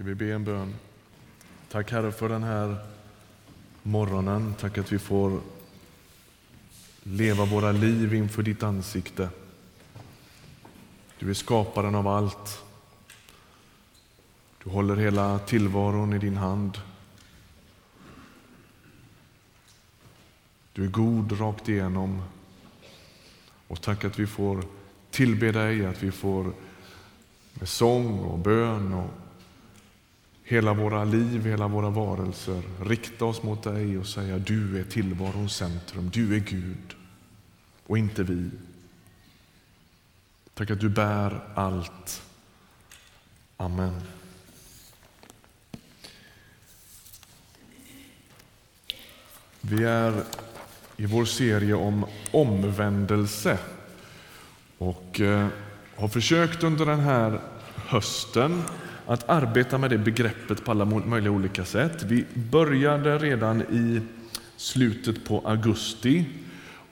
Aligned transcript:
Ska 0.00 0.06
vi 0.06 0.14
be 0.14 0.32
en 0.32 0.44
bön? 0.44 0.74
Tack 1.68 1.92
Herre 1.92 2.12
för 2.12 2.28
den 2.28 2.42
här 2.42 2.76
morgonen. 3.82 4.54
Tack 4.60 4.78
att 4.78 4.92
vi 4.92 4.98
får 4.98 5.40
leva 7.02 7.44
våra 7.44 7.72
liv 7.72 8.14
inför 8.14 8.42
ditt 8.42 8.62
ansikte. 8.62 9.28
Du 11.18 11.30
är 11.30 11.34
skaparen 11.34 11.94
av 11.94 12.08
allt. 12.08 12.64
Du 14.64 14.70
håller 14.70 14.96
hela 14.96 15.38
tillvaron 15.38 16.12
i 16.12 16.18
din 16.18 16.36
hand. 16.36 16.78
Du 20.72 20.84
är 20.84 20.88
god 20.88 21.40
rakt 21.40 21.68
igenom. 21.68 22.22
Och 23.68 23.80
tack 23.80 24.04
att 24.04 24.18
vi 24.18 24.26
får 24.26 24.64
tillbe 25.10 25.52
dig, 25.52 25.86
att 25.86 26.02
vi 26.02 26.10
får 26.10 26.52
med 27.54 27.68
sång 27.68 28.18
och 28.18 28.38
bön 28.38 28.94
och 28.94 29.10
hela 30.50 30.72
våra 30.74 31.04
liv, 31.04 31.46
hela 31.46 31.68
våra 31.68 31.90
varelser 31.90 32.62
rikta 32.84 33.24
oss 33.24 33.42
mot 33.42 33.62
dig 33.62 33.98
och 33.98 34.06
säga 34.06 34.38
du 34.38 34.80
är 34.80 34.84
tillvarons 34.84 35.56
centrum, 35.56 36.10
du 36.12 36.36
är 36.36 36.40
Gud 36.40 36.94
och 37.86 37.98
inte 37.98 38.22
vi. 38.22 38.50
Tack 40.54 40.70
att 40.70 40.80
du 40.80 40.88
bär 40.88 41.40
allt. 41.54 42.22
Amen. 43.56 44.00
Vi 49.60 49.84
är 49.84 50.22
i 50.96 51.06
vår 51.06 51.24
serie 51.24 51.74
om 51.74 52.06
omvändelse 52.30 53.58
och 54.78 55.20
eh, 55.20 55.48
har 55.96 56.08
försökt 56.08 56.62
under 56.62 56.86
den 56.86 57.00
här 57.00 57.40
hösten 57.74 58.62
att 59.10 59.28
arbeta 59.28 59.78
med 59.78 59.90
det 59.90 59.98
begreppet 59.98 60.64
på 60.64 60.70
alla 60.70 60.84
möjliga 60.84 61.32
olika 61.32 61.64
sätt. 61.64 62.02
Vi 62.02 62.24
började 62.34 63.18
redan 63.18 63.62
i 63.62 64.00
slutet 64.56 65.24
på 65.24 65.42
augusti 65.44 66.24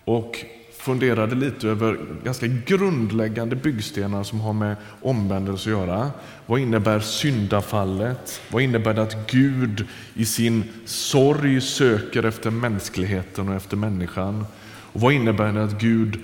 och 0.04 0.44
funderade 0.78 1.34
lite 1.34 1.68
över 1.68 1.98
ganska 2.24 2.46
grundläggande 2.46 3.56
byggstenar 3.56 4.24
som 4.24 4.40
har 4.40 4.52
med 4.52 4.76
omvändelse 5.02 5.70
att 5.70 5.78
göra. 5.78 6.10
Vad 6.46 6.60
innebär 6.60 7.00
syndafallet? 7.00 8.40
Vad 8.48 8.62
innebär 8.62 8.94
det 8.94 9.02
att 9.02 9.30
Gud 9.30 9.86
i 10.14 10.24
sin 10.24 10.64
sorg 10.84 11.60
söker 11.60 12.22
efter 12.22 12.50
mänskligheten 12.50 13.48
och 13.48 13.54
efter 13.54 13.76
människan? 13.76 14.46
Och 14.92 15.00
vad 15.00 15.12
innebär 15.12 15.52
det 15.52 15.64
att 15.64 15.80
Gud 15.80 16.20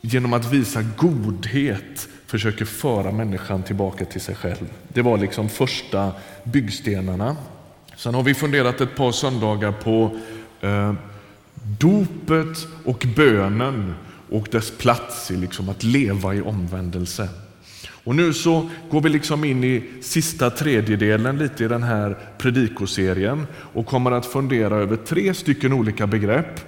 genom 0.00 0.32
att 0.32 0.52
visa 0.52 0.82
godhet 0.96 2.08
försöker 2.30 2.64
föra 2.64 3.12
människan 3.12 3.62
tillbaka 3.62 4.04
till 4.04 4.20
sig 4.20 4.34
själv. 4.34 4.72
Det 4.88 5.02
var 5.02 5.18
liksom 5.18 5.48
första 5.48 6.12
byggstenarna. 6.44 7.36
Sen 7.96 8.14
har 8.14 8.22
vi 8.22 8.34
funderat 8.34 8.80
ett 8.80 8.96
par 8.96 9.12
söndagar 9.12 9.72
på 9.72 10.16
eh, 10.60 10.94
dopet 11.78 12.66
och 12.84 13.06
bönen 13.16 13.94
och 14.30 14.48
dess 14.50 14.70
plats 14.70 15.30
i 15.30 15.36
liksom 15.36 15.68
att 15.68 15.82
leva 15.82 16.34
i 16.34 16.40
omvändelse. 16.40 17.28
Och 18.04 18.16
nu 18.16 18.32
så 18.32 18.70
går 18.90 19.00
vi 19.00 19.08
liksom 19.08 19.44
in 19.44 19.64
i 19.64 19.84
sista 20.00 20.50
tredjedelen 20.50 21.38
lite 21.38 21.64
i 21.64 21.68
den 21.68 21.82
här 21.82 22.18
predikoserien 22.38 23.46
och 23.54 23.86
kommer 23.86 24.10
att 24.10 24.26
fundera 24.26 24.76
över 24.76 24.96
tre 24.96 25.34
stycken 25.34 25.72
olika 25.72 26.06
begrepp. 26.06 26.60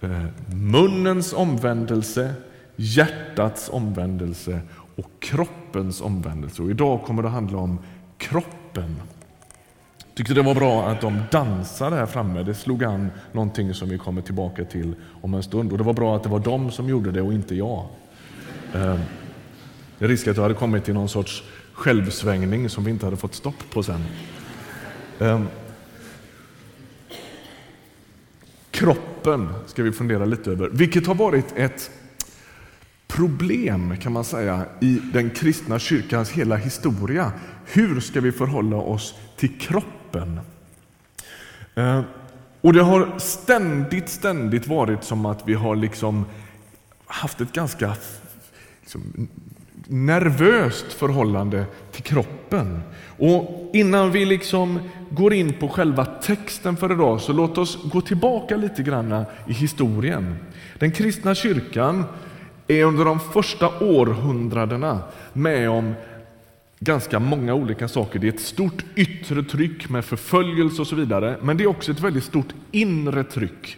Eh, 0.00 0.24
munnens 0.54 1.32
omvändelse, 1.32 2.34
hjärtats 2.76 3.68
omvändelse 3.72 4.60
och 5.00 5.10
kroppens 5.20 6.00
omvändelse. 6.00 6.62
Och 6.62 6.70
idag 6.70 7.02
kommer 7.02 7.22
det 7.22 7.28
handla 7.28 7.58
om 7.58 7.78
kroppen. 8.18 8.96
Jag 9.98 10.14
tyckte 10.14 10.34
det 10.34 10.42
var 10.42 10.54
bra 10.54 10.88
att 10.88 11.00
de 11.00 11.22
dansade 11.30 11.96
här 11.96 12.06
framme. 12.06 12.42
Det 12.42 12.54
slog 12.54 12.84
an 12.84 13.10
någonting 13.32 13.74
som 13.74 13.88
vi 13.88 13.98
kommer 13.98 14.22
tillbaka 14.22 14.64
till 14.64 14.94
om 15.20 15.34
en 15.34 15.42
stund. 15.42 15.72
Och 15.72 15.78
det 15.78 15.84
var 15.84 15.92
bra 15.92 16.16
att 16.16 16.22
det 16.22 16.28
var 16.28 16.38
de 16.38 16.70
som 16.70 16.88
gjorde 16.88 17.12
det 17.12 17.22
och 17.22 17.32
inte 17.32 17.54
jag. 17.54 17.86
Ehm, 18.74 18.98
det 19.98 20.04
är 20.04 20.08
risk 20.08 20.28
att 20.28 20.36
jag 20.36 20.42
hade 20.42 20.54
kommit 20.54 20.84
till 20.84 20.94
någon 20.94 21.08
sorts 21.08 21.42
självsvängning 21.72 22.68
som 22.68 22.84
vi 22.84 22.90
inte 22.90 23.06
hade 23.06 23.16
fått 23.16 23.34
stopp 23.34 23.70
på 23.72 23.82
sen. 23.82 24.04
Ehm, 25.18 25.48
kroppen 28.70 29.48
ska 29.66 29.82
vi 29.82 29.92
fundera 29.92 30.24
lite 30.24 30.50
över, 30.50 30.68
vilket 30.68 31.06
har 31.06 31.14
varit 31.14 31.52
ett 31.56 31.90
problem 33.10 33.96
kan 33.96 34.12
man 34.12 34.24
säga 34.24 34.66
i 34.80 35.00
den 35.12 35.30
kristna 35.30 35.78
kyrkans 35.78 36.30
hela 36.30 36.56
historia. 36.56 37.32
Hur 37.66 38.00
ska 38.00 38.20
vi 38.20 38.32
förhålla 38.32 38.76
oss 38.76 39.14
till 39.36 39.58
kroppen? 39.58 40.40
Eh, 41.74 42.02
och 42.60 42.72
det 42.72 42.82
har 42.82 43.18
ständigt, 43.18 44.08
ständigt 44.08 44.66
varit 44.66 45.04
som 45.04 45.26
att 45.26 45.42
vi 45.48 45.54
har 45.54 45.76
liksom 45.76 46.24
haft 47.06 47.40
ett 47.40 47.52
ganska 47.52 47.94
liksom, 48.80 49.28
nervöst 49.86 50.92
förhållande 50.92 51.64
till 51.92 52.02
kroppen. 52.02 52.82
Och 53.18 53.60
Innan 53.72 54.12
vi 54.12 54.24
liksom 54.24 54.80
går 55.10 55.32
in 55.32 55.52
på 55.52 55.68
själva 55.68 56.04
texten 56.04 56.76
för 56.76 56.92
idag 56.92 57.20
så 57.20 57.32
låt 57.32 57.58
oss 57.58 57.78
gå 57.92 58.00
tillbaka 58.00 58.56
lite 58.56 58.82
grann 58.82 59.24
i 59.48 59.52
historien. 59.52 60.36
Den 60.78 60.92
kristna 60.92 61.34
kyrkan 61.34 62.04
är 62.70 62.84
under 62.84 63.04
de 63.04 63.20
första 63.20 63.78
århundradena 63.78 65.02
med 65.32 65.70
om 65.70 65.94
ganska 66.78 67.18
många 67.18 67.54
olika 67.54 67.88
saker. 67.88 68.18
Det 68.18 68.28
är 68.28 68.32
ett 68.32 68.40
stort 68.40 68.84
yttre 68.94 69.42
tryck 69.42 69.88
med 69.88 70.04
förföljelse 70.04 70.82
och 70.82 70.86
så 70.86 70.96
vidare, 70.96 71.36
men 71.42 71.56
det 71.56 71.64
är 71.64 71.68
också 71.68 71.92
ett 71.92 72.00
väldigt 72.00 72.24
stort 72.24 72.54
inre 72.70 73.24
tryck 73.24 73.76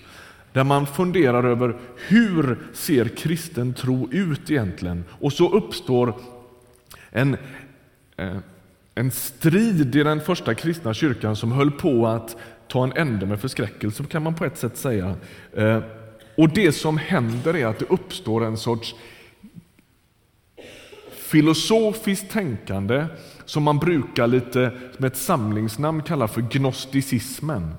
där 0.52 0.64
man 0.64 0.86
funderar 0.86 1.44
över 1.44 1.76
hur 2.08 2.58
ser 2.72 3.08
kristen 3.08 3.74
tro 3.74 4.08
ut 4.10 4.50
egentligen? 4.50 5.04
Och 5.10 5.32
så 5.32 5.48
uppstår 5.48 6.14
en, 7.10 7.36
eh, 8.16 8.36
en 8.94 9.10
strid 9.10 9.96
i 9.96 10.02
den 10.02 10.20
första 10.20 10.54
kristna 10.54 10.94
kyrkan 10.94 11.36
som 11.36 11.52
höll 11.52 11.70
på 11.70 12.06
att 12.06 12.36
ta 12.68 12.84
en 12.84 12.92
ände 12.92 13.26
med 13.26 13.40
förskräckelse, 13.40 14.04
kan 14.04 14.22
man 14.22 14.34
på 14.34 14.44
ett 14.44 14.58
sätt 14.58 14.76
säga. 14.76 15.14
Eh, 15.52 15.78
och 16.36 16.48
det 16.48 16.72
som 16.72 16.98
händer 16.98 17.56
är 17.56 17.66
att 17.66 17.78
det 17.78 17.84
uppstår 17.88 18.44
en 18.44 18.56
sorts 18.56 18.94
filosofiskt 21.10 22.30
tänkande 22.30 23.06
som 23.44 23.62
man 23.62 23.78
brukar 23.78 24.26
lite 24.26 24.72
med 24.98 25.12
ett 25.12 25.18
samlingsnamn 25.18 26.02
kalla 26.02 26.28
för 26.28 26.40
gnosticismen. 26.40 27.74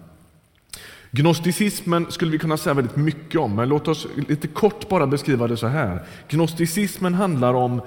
Gnosticismen 1.11 2.11
skulle 2.11 2.31
vi 2.31 2.39
kunna 2.39 2.57
säga 2.57 2.73
väldigt 2.73 2.95
mycket 2.95 3.41
om, 3.41 3.55
men 3.55 3.69
låt 3.69 3.87
oss 3.87 4.07
lite 4.27 4.47
kort 4.47 4.89
bara 4.89 5.07
beskriva 5.07 5.47
det 5.47 5.57
så 5.57 5.67
här. 5.67 6.05
Gnosticismen 6.29 7.13
handlar 7.13 7.53
om 7.53 7.81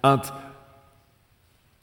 att 0.00 0.32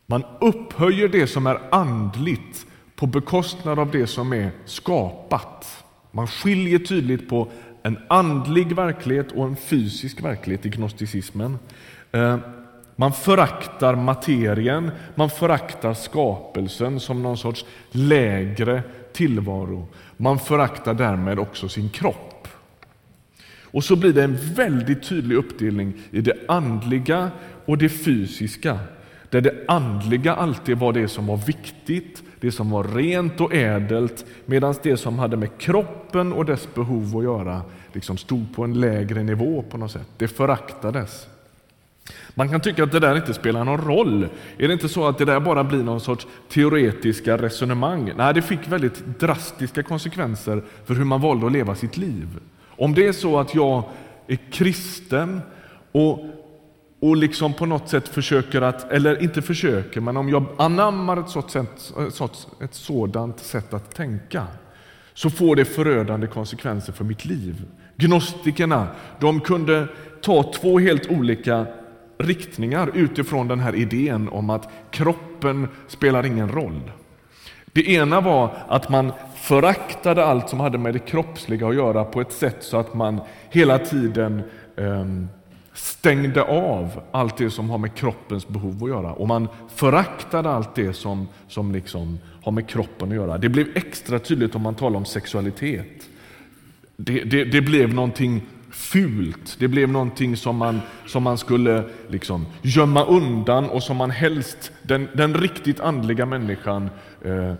man 0.05 0.23
upphöjer 0.41 1.07
det 1.07 1.27
som 1.27 1.47
är 1.47 1.59
andligt 1.71 2.65
på 2.95 3.07
bekostnad 3.07 3.79
av 3.79 3.91
det 3.91 4.07
som 4.07 4.33
är 4.33 4.51
skapat. 4.65 5.83
Man 6.11 6.27
skiljer 6.27 6.79
tydligt 6.79 7.29
på 7.29 7.51
en 7.83 7.97
andlig 8.07 8.75
verklighet 8.75 9.31
och 9.31 9.45
en 9.45 9.55
fysisk 9.55 10.23
verklighet 10.23 10.65
i 10.65 10.69
gnosticismen. 10.69 11.57
Eh, 12.11 12.37
man 12.95 13.13
föraktar 13.13 13.95
materien, 13.95 14.91
man 15.15 15.29
föraktar 15.29 15.93
skapelsen 15.93 16.99
som 16.99 17.23
någon 17.23 17.37
sorts 17.37 17.65
lägre 17.91 18.83
tillvaro. 19.13 19.87
Man 20.17 20.39
föraktar 20.39 20.93
därmed 20.93 21.39
också 21.39 21.69
sin 21.69 21.89
kropp. 21.89 22.47
Och 23.63 23.83
så 23.83 23.95
blir 23.95 24.13
det 24.13 24.23
en 24.23 24.37
väldigt 24.55 25.03
tydlig 25.03 25.35
uppdelning 25.35 25.93
i 26.11 26.21
det 26.21 26.33
andliga 26.47 27.31
och 27.65 27.77
det 27.77 27.89
fysiska. 27.89 28.79
Där 29.29 29.41
det 29.41 29.65
andliga 29.67 30.33
alltid 30.33 30.77
var 30.77 30.93
det 30.93 31.07
som 31.07 31.27
var 31.27 31.37
viktigt, 31.37 32.23
det 32.41 32.51
som 32.51 32.69
var 32.69 32.83
rent 32.83 33.41
och 33.41 33.53
ädelt, 33.53 34.25
medan 34.45 34.75
det 34.83 34.97
som 34.97 35.19
hade 35.19 35.37
med 35.37 35.57
kroppen 35.57 36.33
och 36.33 36.45
dess 36.45 36.73
behov 36.73 37.17
att 37.17 37.23
göra 37.23 37.61
liksom 37.93 38.17
stod 38.17 38.55
på 38.55 38.63
en 38.63 38.79
lägre 38.79 39.23
nivå 39.23 39.63
på 39.69 39.77
något 39.77 39.91
sätt. 39.91 40.07
Det 40.17 40.27
föraktades. 40.27 41.27
Man 42.33 42.49
kan 42.49 42.61
tycka 42.61 42.83
att 42.83 42.91
det 42.91 42.99
där 42.99 43.15
inte 43.15 43.33
spelar 43.33 43.63
någon 43.63 43.81
roll. 43.81 44.27
Är 44.57 44.67
det 44.67 44.73
inte 44.73 44.89
så 44.89 45.07
att 45.07 45.17
det 45.17 45.25
där 45.25 45.39
bara 45.39 45.63
blir 45.63 45.83
någon 45.83 46.01
sorts 46.01 46.27
teoretiska 46.49 47.37
resonemang? 47.37 48.11
Nej, 48.17 48.33
det 48.33 48.41
fick 48.41 48.67
väldigt 48.67 49.19
drastiska 49.19 49.83
konsekvenser 49.83 50.63
för 50.85 50.93
hur 50.93 51.05
man 51.05 51.21
valde 51.21 51.45
att 51.45 51.51
leva 51.51 51.75
sitt 51.75 51.97
liv. 51.97 52.27
Om 52.67 52.93
det 52.93 53.07
är 53.07 53.11
så 53.11 53.39
att 53.39 53.55
jag 53.55 53.83
är 54.27 54.39
kristen 54.51 55.41
och 55.91 56.25
och 57.01 57.17
liksom 57.17 57.53
på 57.53 57.65
något 57.65 57.89
sätt 57.89 58.07
försöker 58.07 58.61
att, 58.61 58.91
eller 58.91 59.23
inte 59.23 59.41
försöker, 59.41 60.01
men 60.01 60.17
om 60.17 60.29
jag 60.29 60.45
anammar 60.57 61.17
ett, 61.17 61.29
sådant 61.29 61.51
sätt, 61.51 61.93
ett 62.61 62.73
sådant 62.73 63.39
sätt 63.39 63.73
att 63.73 63.95
tänka 63.95 64.47
så 65.13 65.29
får 65.29 65.55
det 65.55 65.65
förödande 65.65 66.27
konsekvenser 66.27 66.93
för 66.93 67.03
mitt 67.03 67.25
liv. 67.25 67.65
Gnostikerna 67.95 68.87
de 69.19 69.39
kunde 69.39 69.87
ta 70.21 70.53
två 70.53 70.79
helt 70.79 71.11
olika 71.11 71.65
riktningar 72.17 72.91
utifrån 72.93 73.47
den 73.47 73.59
här 73.59 73.75
idén 73.75 74.29
om 74.29 74.49
att 74.49 74.69
kroppen 74.91 75.67
spelar 75.87 76.25
ingen 76.25 76.49
roll. 76.49 76.91
Det 77.65 77.89
ena 77.89 78.21
var 78.21 78.57
att 78.67 78.89
man 78.89 79.11
föraktade 79.35 80.25
allt 80.25 80.49
som 80.49 80.59
hade 80.59 80.77
med 80.77 80.93
det 80.93 80.99
kroppsliga 80.99 81.67
att 81.67 81.75
göra 81.75 82.03
på 82.03 82.21
ett 82.21 82.31
sätt 82.31 82.57
så 82.59 82.77
att 82.77 82.93
man 82.93 83.21
hela 83.49 83.77
tiden 83.79 84.41
eh, 84.75 85.05
stängde 85.73 86.43
av 86.43 87.01
allt 87.11 87.37
det 87.37 87.49
som 87.49 87.69
har 87.69 87.77
med 87.77 87.95
kroppens 87.95 88.47
behov 88.47 88.83
att 88.83 88.89
göra. 88.89 89.13
Och 89.13 89.27
man 89.27 89.47
föraktade 89.75 90.49
allt 90.49 90.75
det 90.75 90.93
som, 90.93 91.27
som 91.47 91.71
liksom 91.71 92.19
har 92.43 92.51
med 92.51 92.67
kroppen 92.67 93.09
att 93.09 93.15
göra. 93.15 93.37
Det 93.37 93.49
blev 93.49 93.67
extra 93.75 94.19
tydligt 94.19 94.55
om 94.55 94.61
man 94.61 94.75
talar 94.75 94.97
om 94.97 95.05
sexualitet. 95.05 96.09
Det, 96.97 97.23
det, 97.23 97.43
det 97.43 97.61
blev 97.61 97.93
någonting 97.93 98.41
fult. 98.71 99.55
Det 99.59 99.67
blev 99.67 99.89
någonting 99.89 100.37
som 100.37 100.57
man, 100.57 100.81
som 101.05 101.23
man 101.23 101.37
skulle 101.37 101.83
liksom 102.07 102.45
gömma 102.61 103.05
undan 103.05 103.69
och 103.69 103.83
som 103.83 103.97
man 103.97 104.11
helst, 104.11 104.71
den, 104.81 105.07
den 105.13 105.33
riktigt 105.33 105.79
andliga 105.79 106.25
människan, 106.25 106.89
eh, 107.21 107.53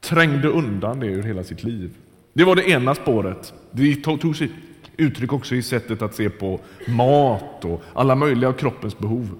trängde 0.00 0.48
undan 0.48 1.00
det 1.00 1.06
ur 1.06 1.22
hela 1.22 1.44
sitt 1.44 1.64
liv. 1.64 1.90
Det 2.32 2.44
var 2.44 2.56
det 2.56 2.70
ena 2.70 2.94
spåret. 2.94 3.54
Det 3.70 3.94
tog 3.94 4.36
sig 4.36 4.50
uttryck 4.96 5.32
också 5.32 5.54
i 5.54 5.62
sättet 5.62 6.02
att 6.02 6.14
se 6.14 6.30
på 6.30 6.60
mat 6.86 7.64
och 7.64 7.82
alla 7.92 8.14
möjliga 8.14 8.48
av 8.48 8.52
kroppens 8.52 8.98
behov. 8.98 9.38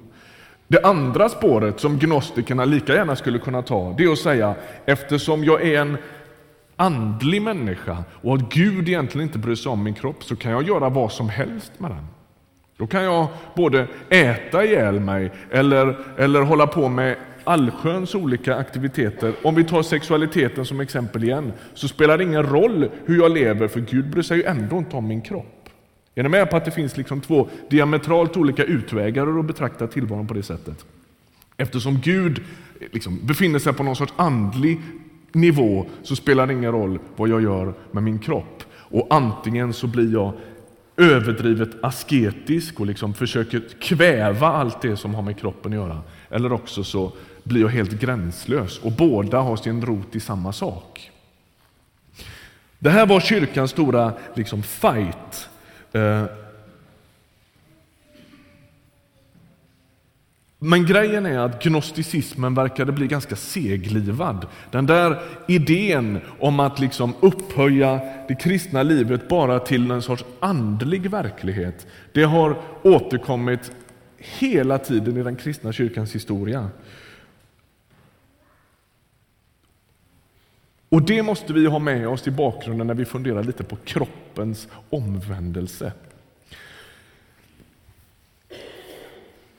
Det 0.68 0.84
andra 0.84 1.28
spåret 1.28 1.80
som 1.80 1.98
gnostikerna 1.98 2.64
lika 2.64 2.94
gärna 2.94 3.16
skulle 3.16 3.38
kunna 3.38 3.62
ta, 3.62 3.94
det 3.98 4.04
är 4.04 4.12
att 4.12 4.18
säga 4.18 4.54
eftersom 4.86 5.44
jag 5.44 5.62
är 5.62 5.80
en 5.80 5.96
andlig 6.76 7.42
människa 7.42 8.04
och 8.22 8.34
att 8.34 8.52
Gud 8.52 8.88
egentligen 8.88 9.26
inte 9.26 9.38
bryr 9.38 9.54
sig 9.54 9.72
om 9.72 9.82
min 9.82 9.94
kropp 9.94 10.24
så 10.24 10.36
kan 10.36 10.52
jag 10.52 10.62
göra 10.62 10.88
vad 10.88 11.12
som 11.12 11.28
helst 11.28 11.72
med 11.78 11.90
den. 11.90 12.06
Då 12.76 12.86
kan 12.86 13.04
jag 13.04 13.26
både 13.56 13.86
äta 14.08 14.64
ihjäl 14.64 15.00
mig 15.00 15.32
eller, 15.50 15.98
eller 16.18 16.42
hålla 16.42 16.66
på 16.66 16.88
med 16.88 17.16
allsköns 17.44 18.14
olika 18.14 18.56
aktiviteter. 18.56 19.34
Om 19.42 19.54
vi 19.54 19.64
tar 19.64 19.82
sexualiteten 19.82 20.64
som 20.64 20.80
exempel 20.80 21.24
igen, 21.24 21.52
så 21.74 21.88
spelar 21.88 22.18
det 22.18 22.24
ingen 22.24 22.42
roll 22.42 22.90
hur 23.04 23.16
jag 23.16 23.32
lever, 23.32 23.68
för 23.68 23.80
Gud 23.80 24.10
bryr 24.10 24.22
sig 24.22 24.36
ju 24.36 24.44
ändå 24.44 24.78
inte 24.78 24.96
om 24.96 25.08
min 25.08 25.22
kropp. 25.22 25.68
Är 26.14 26.22
ni 26.22 26.28
med 26.28 26.50
på 26.50 26.56
att 26.56 26.64
det 26.64 26.70
finns 26.70 26.96
liksom 26.96 27.20
två 27.20 27.48
diametralt 27.70 28.36
olika 28.36 28.64
utvägar 28.64 29.38
att 29.38 29.44
betrakta 29.44 29.86
tillvaron 29.86 30.26
på 30.26 30.34
det 30.34 30.42
sättet? 30.42 30.84
Eftersom 31.56 32.00
Gud 32.00 32.42
liksom 32.92 33.20
befinner 33.22 33.58
sig 33.58 33.72
på 33.72 33.82
någon 33.82 33.96
sorts 33.96 34.14
andlig 34.16 34.80
nivå 35.32 35.86
så 36.02 36.16
spelar 36.16 36.46
det 36.46 36.52
ingen 36.52 36.72
roll 36.72 36.98
vad 37.16 37.28
jag 37.28 37.42
gör 37.42 37.74
med 37.90 38.02
min 38.02 38.18
kropp. 38.18 38.64
Och 38.74 39.06
antingen 39.10 39.72
så 39.72 39.86
blir 39.86 40.12
jag 40.12 40.32
överdrivet 40.96 41.70
asketisk 41.82 42.80
och 42.80 42.86
liksom 42.86 43.14
försöker 43.14 43.62
kväva 43.80 44.46
allt 44.48 44.82
det 44.82 44.96
som 44.96 45.14
har 45.14 45.22
med 45.22 45.38
kroppen 45.38 45.72
att 45.72 45.78
göra. 45.78 46.00
Eller 46.30 46.52
också 46.52 46.84
så 46.84 47.12
blir 47.44 47.60
jag 47.60 47.68
helt 47.68 48.00
gränslös 48.00 48.78
och 48.78 48.92
båda 48.92 49.40
har 49.40 49.56
sin 49.56 49.86
rot 49.86 50.16
i 50.16 50.20
samma 50.20 50.52
sak. 50.52 51.10
Det 52.78 52.90
här 52.90 53.06
var 53.06 53.20
kyrkans 53.20 53.70
stora 53.70 54.12
liksom, 54.34 54.62
fight. 54.62 55.48
Eh, 55.92 56.24
men 60.58 60.86
grejen 60.86 61.26
är 61.26 61.38
att 61.38 61.62
gnosticismen 61.62 62.54
verkade 62.54 62.92
bli 62.92 63.06
ganska 63.06 63.36
seglivad. 63.36 64.46
Den 64.70 64.86
där 64.86 65.22
idén 65.48 66.20
om 66.38 66.60
att 66.60 66.80
liksom 66.80 67.14
upphöja 67.20 68.00
det 68.28 68.34
kristna 68.34 68.82
livet 68.82 69.28
bara 69.28 69.58
till 69.58 69.90
en 69.90 70.02
sorts 70.02 70.24
andlig 70.40 71.10
verklighet, 71.10 71.86
det 72.12 72.22
har 72.22 72.56
återkommit 72.82 73.72
hela 74.18 74.78
tiden 74.78 75.16
i 75.16 75.22
den 75.22 75.36
kristna 75.36 75.72
kyrkans 75.72 76.14
historia. 76.14 76.70
Och 80.94 81.02
det 81.02 81.22
måste 81.22 81.52
vi 81.52 81.66
ha 81.66 81.78
med 81.78 82.08
oss 82.08 82.26
i 82.26 82.30
bakgrunden 82.30 82.86
när 82.86 82.94
vi 82.94 83.04
funderar 83.04 83.42
lite 83.42 83.64
på 83.64 83.76
kroppens 83.76 84.68
omvändelse. 84.90 85.92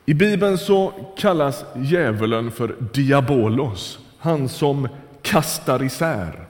I 0.06 0.14
Bibeln 0.14 0.58
så 0.58 0.94
kallas 1.18 1.66
djävulen 1.76 2.52
för 2.52 2.76
diabolos, 2.94 4.00
han 4.18 4.50
som 4.50 4.88
kastar 5.22 5.84
isär. 5.84 6.48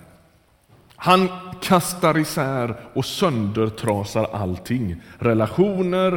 Han 0.96 1.30
kastar 1.62 2.18
isär 2.18 2.76
och 2.94 3.06
söndertrasar 3.06 4.30
allting. 4.34 4.96
Relationer, 5.20 6.14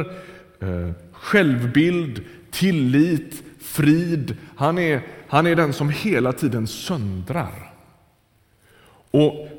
eh, 0.59 0.91
självbild, 1.11 2.21
tillit, 2.51 3.43
frid. 3.61 4.37
Han 4.55 4.77
är, 4.77 5.01
han 5.27 5.47
är 5.47 5.55
den 5.55 5.73
som 5.73 5.89
hela 5.89 6.33
tiden 6.33 6.67
söndrar. 6.67 7.68
Och 9.11 9.49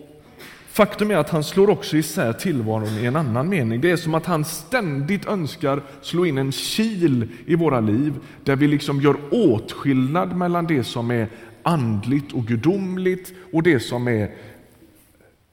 Faktum 0.72 1.10
är 1.10 1.16
att 1.16 1.30
han 1.30 1.44
slår 1.44 1.70
också 1.70 1.96
isär 1.96 2.32
tillvaron 2.32 2.98
i 2.98 3.06
en 3.06 3.16
annan 3.16 3.48
mening. 3.48 3.80
Det 3.80 3.90
är 3.90 3.96
som 3.96 4.14
att 4.14 4.26
han 4.26 4.44
ständigt 4.44 5.26
önskar 5.26 5.82
slå 6.02 6.26
in 6.26 6.38
en 6.38 6.52
kil 6.52 7.28
i 7.46 7.54
våra 7.54 7.80
liv 7.80 8.14
där 8.44 8.56
vi 8.56 8.68
liksom 8.68 9.00
gör 9.00 9.16
åtskillnad 9.30 10.36
mellan 10.36 10.66
det 10.66 10.84
som 10.84 11.10
är 11.10 11.28
andligt 11.62 12.32
och 12.32 12.46
gudomligt 12.46 13.32
och 13.52 13.62
det 13.62 13.80
som 13.80 14.08
är 14.08 14.30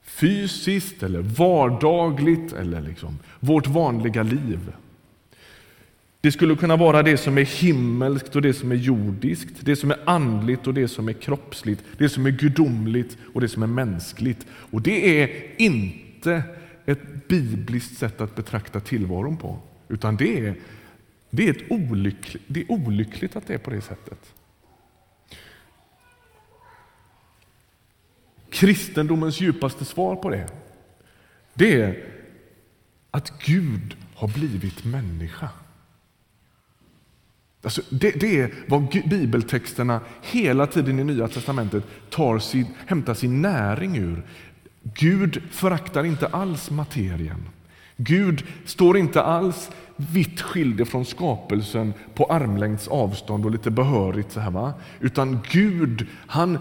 fysiskt 0.04 1.04
eller 1.04 1.22
vardagligt 1.22 2.54
eller 2.54 2.82
liksom 2.82 3.20
vårt 3.40 3.68
vanliga 3.68 4.24
liv. 4.24 4.60
Det 6.22 6.32
skulle 6.32 6.56
kunna 6.56 6.76
vara 6.76 7.04
det 7.04 7.18
som 7.18 7.38
är 7.38 7.46
himmelskt 7.46 8.36
och 8.36 8.42
det 8.42 8.54
som 8.54 8.72
är 8.72 8.76
jordiskt, 8.76 9.66
det 9.66 9.76
som 9.76 9.92
är 9.92 10.00
andligt 10.06 10.68
och 10.68 10.74
det 10.74 10.88
som 10.88 11.10
är 11.10 11.14
kroppsligt, 11.14 11.84
det 11.98 12.10
som 12.10 12.26
är 12.26 12.32
gudomligt 12.32 13.18
och 13.34 13.42
det 13.42 13.50
som 13.50 13.64
är 13.64 13.68
mänskligt. 13.68 14.46
Och 14.50 14.82
det 14.82 15.22
är 15.22 15.52
inte 15.62 16.44
ett 16.86 17.28
bibliskt 17.28 17.98
sätt 17.98 18.22
att 18.22 18.36
betrakta 18.36 18.80
tillvaron 18.80 19.38
på, 19.38 19.60
utan 19.88 20.16
det 20.16 20.48
är, 20.48 20.56
det 21.30 21.48
är, 21.48 21.52
ett 21.52 21.72
olyckligt, 21.72 22.44
det 22.48 22.62
är 22.62 22.72
olyckligt 22.72 23.36
att 23.36 23.48
det 23.48 23.54
är 23.54 23.58
på 23.58 23.70
det 23.70 23.82
sättet. 23.82 24.34
Kristendomens 28.50 29.42
djupaste 29.42 29.86
svar 29.86 30.16
på 30.16 30.30
det, 30.30 30.48
det 31.54 31.82
är 31.82 32.04
att 33.12 33.44
Gud 33.46 33.98
har 34.16 34.28
blivit 34.28 34.86
människa. 34.86 35.50
Alltså 37.68 37.82
det, 37.90 38.12
det, 38.12 38.40
är 38.40 38.54
vad 38.68 38.88
bibeltexterna 39.10 40.00
hela 40.22 40.68
tiden 40.68 41.00
i 41.00 41.04
Nya 41.04 41.28
testamentet 41.28 41.84
tar 42.10 42.40
sin, 42.40 42.66
hämtar 42.86 43.14
sin 43.14 43.42
näring 43.42 43.98
ur. 43.98 44.24
Gud 44.84 45.42
föraktar 45.52 46.04
inte 46.04 46.28
alls 46.28 46.72
materien. 46.72 47.50
Gud 47.98 48.44
står 48.66 48.98
inte 48.98 49.22
alls 49.22 49.70
vitt 49.96 50.42
skild 50.42 50.88
från 50.88 51.06
skapelsen 51.06 51.94
på 52.16 52.26
armlängds 52.26 52.88
avstånd 52.88 53.46
och 53.46 53.52
lite 53.52 53.72
behörigt. 53.72 54.32
Så 54.32 54.40
här, 54.40 54.52
va? 54.52 54.74
Utan 55.00 55.40
Gud, 55.52 56.08
han, 56.28 56.58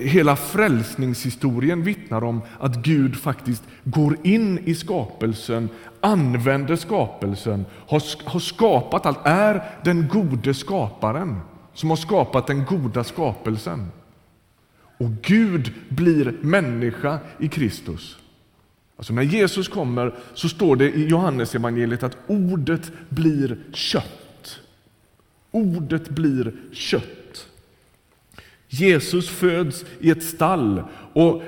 hela 0.00 0.36
frälsningshistorien 0.36 1.82
vittnar 1.82 2.24
om 2.24 2.42
att 2.58 2.76
Gud 2.76 3.16
faktiskt 3.16 3.62
går 3.84 4.16
in 4.22 4.58
i 4.58 4.74
skapelsen 4.74 5.68
använder 6.00 6.76
skapelsen, 6.76 7.66
har, 7.86 8.30
har 8.30 8.40
skapat 8.40 9.06
allt, 9.06 9.18
är 9.24 9.62
den 9.84 10.08
gode 10.08 10.54
skaparen 10.54 11.40
som 11.74 11.90
har 11.90 11.96
skapat 11.96 12.46
den 12.46 12.64
goda 12.64 13.04
skapelsen. 13.04 13.86
Och 14.98 15.10
Gud 15.22 15.72
blir 15.88 16.34
människa 16.40 17.18
i 17.38 17.48
Kristus. 17.48 18.18
Alltså 18.96 19.12
när 19.12 19.22
Jesus 19.22 19.68
kommer 19.68 20.14
så 20.34 20.48
står 20.48 20.76
det 20.76 20.90
i 20.90 21.06
Johannes 21.06 21.54
evangeliet 21.54 22.02
att 22.02 22.16
ordet 22.26 22.92
blir 23.08 23.58
kött. 23.72 24.60
Ordet 25.50 26.08
blir 26.08 26.52
kött. 26.72 27.19
Jesus 28.72 29.28
föds 29.28 29.84
i 30.00 30.10
ett 30.10 30.22
stall 30.22 30.82
och 31.12 31.42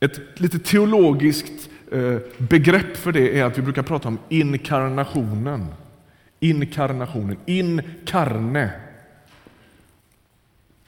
ett 0.00 0.40
lite 0.40 0.58
teologiskt 0.58 1.70
eh, 1.92 2.18
begrepp 2.38 2.96
för 2.96 3.12
det 3.12 3.38
är 3.38 3.44
att 3.44 3.58
vi 3.58 3.62
brukar 3.62 3.82
prata 3.82 4.08
om 4.08 4.18
inkarnationen. 4.28 5.66
Inkarnationen, 6.40 7.36
inkarne. 7.46 8.70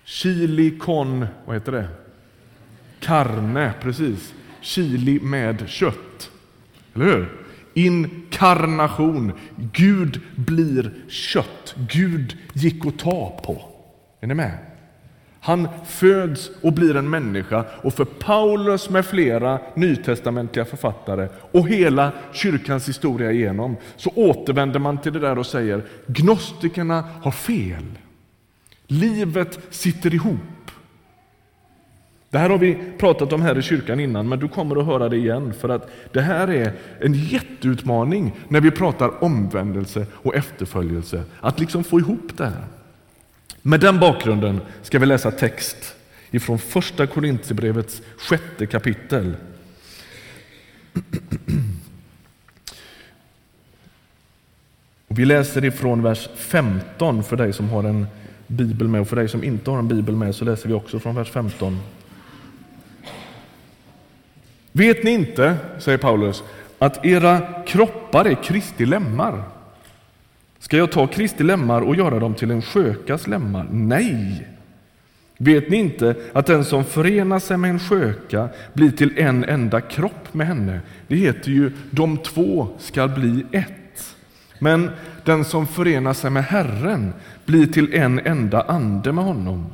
Chili 0.05 0.79
con, 0.79 1.27
vad 1.45 1.57
heter 1.57 1.73
det? 1.73 1.89
Karne, 3.01 3.73
precis. 3.81 4.35
Chili 4.61 5.21
med 5.21 5.69
kött. 5.69 6.31
Eller 6.95 7.05
hur? 7.05 7.33
Inkarnation. 7.75 9.33
Gud 9.73 10.21
blir 10.37 10.95
kött. 11.09 11.75
Gud 11.93 12.37
gick 12.53 12.87
att 12.87 12.99
ta 12.99 13.41
på. 13.45 13.63
Är 14.21 14.27
ni 14.27 14.35
med? 14.35 14.59
Han 15.47 15.69
föds 15.85 16.51
och 16.61 16.73
blir 16.73 16.97
en 16.97 17.11
människa 17.11 17.65
och 17.83 17.95
för 17.95 18.05
Paulus 18.05 18.91
med 18.91 19.07
flera 19.07 19.59
nytestamentliga 19.75 20.65
författare 20.65 21.29
och 21.53 21.69
hela 21.69 22.13
kyrkans 22.33 22.89
historia 22.89 23.33
igenom 23.33 23.77
så 23.97 24.11
återvänder 24.15 24.79
man 24.79 24.99
till 24.99 25.13
det 25.13 25.19
där 25.19 25.39
och 25.39 25.47
säger 25.47 25.85
gnostikerna 26.07 27.05
har 27.23 27.31
fel. 27.31 27.85
Livet 28.87 29.59
sitter 29.71 30.15
ihop. 30.15 30.71
Det 32.31 32.39
här 32.39 32.51
har 32.51 32.59
vi 32.59 32.79
pratat 32.99 33.33
om 33.33 33.43
här 33.43 33.59
i 33.59 33.63
kyrkan 33.63 34.01
innan, 34.01 34.29
men 34.29 34.39
du 34.39 34.49
kommer 34.49 34.77
att 34.77 34.87
höra 34.87 35.09
det 35.09 35.17
igen 35.17 35.55
för 35.61 35.69
att 35.69 35.91
det 36.13 36.21
här 36.21 36.49
är 36.49 36.73
en 37.01 37.15
jätteutmaning 37.15 38.33
när 38.49 38.61
vi 38.61 38.71
pratar 38.71 39.25
omvändelse 39.25 40.07
och 40.13 40.35
efterföljelse, 40.35 41.23
att 41.41 41.61
liksom 41.61 41.85
få 41.85 41.99
ihop 41.99 42.37
det 42.37 42.45
här. 42.45 42.65
Med 43.67 43.81
den 43.81 44.01
bakgrunden 44.01 44.61
ska 44.83 44.99
vi 44.99 45.07
läsa 45.07 45.31
text 45.31 45.95
ifrån 46.31 46.59
första 46.59 47.07
Korintierbrevets 47.07 48.03
sjätte 48.17 48.67
kapitel. 48.67 49.37
Vi 55.09 55.25
läser 55.25 55.65
ifrån 55.65 56.03
vers 56.03 56.29
15 56.37 57.25
för 57.25 57.37
dig 57.37 57.53
som 57.53 57.69
har 57.69 57.85
en 57.85 58.07
bibel 58.47 58.89
med 58.89 59.01
och 59.01 59.09
för 59.09 59.17
dig 59.17 59.29
som 59.29 59.45
inte 59.45 59.71
har 59.71 59.79
en 59.79 59.89
bibel 59.89 60.17
med 60.17 60.35
så 60.35 60.45
läser 60.45 60.69
vi 60.69 60.75
också 60.75 61.01
från 61.01 61.15
vers 61.15 61.31
15. 61.31 61.81
Vet 64.73 65.03
ni 65.03 65.11
inte, 65.11 65.57
säger 65.79 65.99
Paulus, 65.99 66.43
att 66.79 67.05
era 67.07 67.63
kroppar 67.67 68.25
är 68.25 68.43
Kristi 68.43 68.87
lemmar? 68.87 69.56
Ska 70.59 70.77
jag 70.77 70.93
ta 70.93 71.07
Kristi 71.07 71.45
lemmar 71.45 71.81
och 71.81 71.97
göra 71.97 72.19
dem 72.19 72.35
till 72.35 72.51
en 72.51 72.63
skökas 72.63 73.27
lemmar? 73.27 73.67
Nej! 73.71 74.49
Vet 75.39 75.71
ni 75.71 75.77
inte 75.77 76.15
att 76.33 76.47
den 76.47 76.65
som 76.65 76.85
förenar 76.85 77.39
sig 77.39 77.57
med 77.57 77.71
en 77.71 77.79
sköka 77.79 78.49
blir 78.73 78.91
till 78.91 79.19
en 79.19 79.45
enda 79.45 79.81
kropp 79.81 80.35
med 80.35 80.47
henne? 80.47 80.81
Det 81.09 81.17
heter 81.17 81.51
ju 81.51 81.73
de 81.91 82.19
två 82.19 82.69
ska 82.79 83.09
bli 83.09 83.47
ett. 83.53 84.17
Men 84.59 84.91
den 85.25 85.45
som 85.45 85.67
förenar 85.67 86.13
sig 86.13 86.31
med 86.31 86.45
Herren 86.45 87.13
blir 87.45 87.67
till 87.67 87.95
en 87.95 88.19
enda 88.19 88.63
ande 88.63 89.13
med 89.13 89.25
honom. 89.25 89.67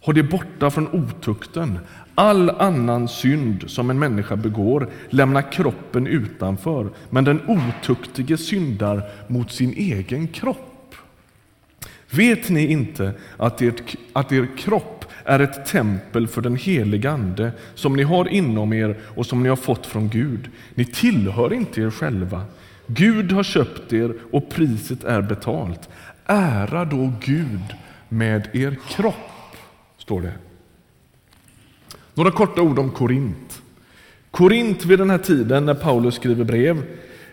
Håll 0.00 0.14
det 0.14 0.22
borta 0.22 0.70
från 0.70 0.88
otukten. 0.88 1.78
All 2.18 2.50
annan 2.50 3.08
synd 3.08 3.70
som 3.70 3.90
en 3.90 3.98
människa 3.98 4.36
begår 4.36 4.88
lämnar 5.10 5.52
kroppen 5.52 6.06
utanför, 6.06 6.90
men 7.10 7.24
den 7.24 7.40
otuktige 7.46 8.36
syndar 8.36 9.02
mot 9.26 9.52
sin 9.52 9.72
egen 9.72 10.28
kropp. 10.28 10.94
Vet 12.10 12.48
ni 12.48 12.66
inte 12.66 13.12
att, 13.36 13.62
ert, 13.62 13.96
att 14.12 14.32
er 14.32 14.48
kropp 14.58 15.04
är 15.24 15.40
ett 15.40 15.66
tempel 15.66 16.28
för 16.28 16.42
den 16.42 16.56
heliga 16.56 17.10
Ande 17.10 17.52
som 17.74 17.96
ni 17.96 18.02
har 18.02 18.28
inom 18.28 18.72
er 18.72 18.96
och 19.02 19.26
som 19.26 19.42
ni 19.42 19.48
har 19.48 19.56
fått 19.56 19.86
från 19.86 20.08
Gud? 20.08 20.50
Ni 20.74 20.84
tillhör 20.84 21.52
inte 21.52 21.80
er 21.80 21.90
själva. 21.90 22.42
Gud 22.86 23.32
har 23.32 23.42
köpt 23.42 23.92
er 23.92 24.14
och 24.32 24.50
priset 24.50 25.04
är 25.04 25.22
betalt. 25.22 25.88
Ära 26.26 26.84
då 26.84 27.12
Gud 27.20 27.74
med 28.08 28.48
er 28.52 28.76
kropp, 28.88 29.56
står 29.98 30.20
det. 30.20 30.32
Några 32.16 32.30
korta 32.30 32.62
ord 32.62 32.78
om 32.78 32.90
Korint. 32.90 33.62
Korint 34.30 34.84
vid 34.84 34.98
den 34.98 35.10
här 35.10 35.18
tiden 35.18 35.66
när 35.66 35.74
Paulus 35.74 36.14
skriver 36.14 36.44
brev 36.44 36.82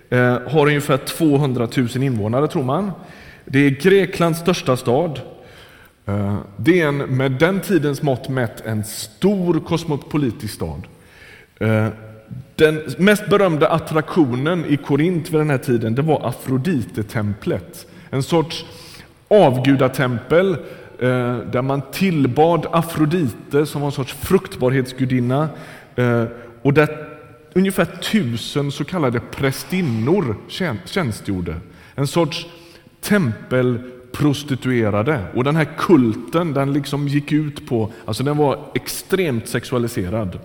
eh, 0.10 0.40
har 0.48 0.68
ungefär 0.68 0.98
200 0.98 1.68
000 1.78 1.88
invånare 1.96 2.48
tror 2.48 2.64
man. 2.64 2.92
Det 3.46 3.60
är 3.60 3.70
Greklands 3.70 4.40
största 4.40 4.78
stad. 4.78 5.22
Eh, 6.06 6.38
det 6.58 6.82
är 6.82 6.88
en, 6.88 6.98
med 6.98 7.32
den 7.32 7.60
tidens 7.60 8.02
mått 8.02 8.30
mätt 8.30 8.62
en 8.66 8.84
stor 8.84 9.60
kosmopolitisk 9.60 10.54
stad. 10.54 10.88
Eh, 11.60 11.88
den 12.56 12.82
mest 12.98 13.30
berömda 13.30 13.68
attraktionen 13.68 14.66
i 14.66 14.78
Korint 14.78 15.30
vid 15.30 15.40
den 15.40 15.50
här 15.50 15.58
tiden 15.58 15.96
det 15.96 16.02
var 16.02 16.28
Afrodite-templet. 16.28 17.88
En 18.10 18.24
sorts 18.24 18.66
avgudatempel 19.28 20.58
Eh, 21.04 21.38
där 21.38 21.62
man 21.62 21.82
tillbad 21.92 22.68
Afrodite 22.72 23.66
som 23.66 23.82
var 23.82 23.88
en 23.88 23.92
sorts 23.92 24.14
fruktbarhetsgudinna 24.14 25.50
eh, 25.96 26.24
och 26.62 26.74
där 26.74 27.08
ungefär 27.54 27.86
tusen 27.86 28.72
så 28.72 28.84
kallade 28.84 29.20
prästinnor 29.20 30.36
tjänstgjorde. 30.86 31.56
En 31.96 32.08
sorts 32.08 32.48
tempelprostituerade. 33.02 35.26
Och 35.36 35.44
den 35.44 35.56
här 35.56 35.68
kulten 35.78 36.54
den 36.54 36.74
liksom 36.74 37.08
gick 37.08 37.32
ut 37.32 37.68
på, 37.68 37.92
alltså 38.06 38.24
den 38.24 38.38
var 38.38 38.60
extremt 38.76 39.48
sexualiserad. 39.48 40.40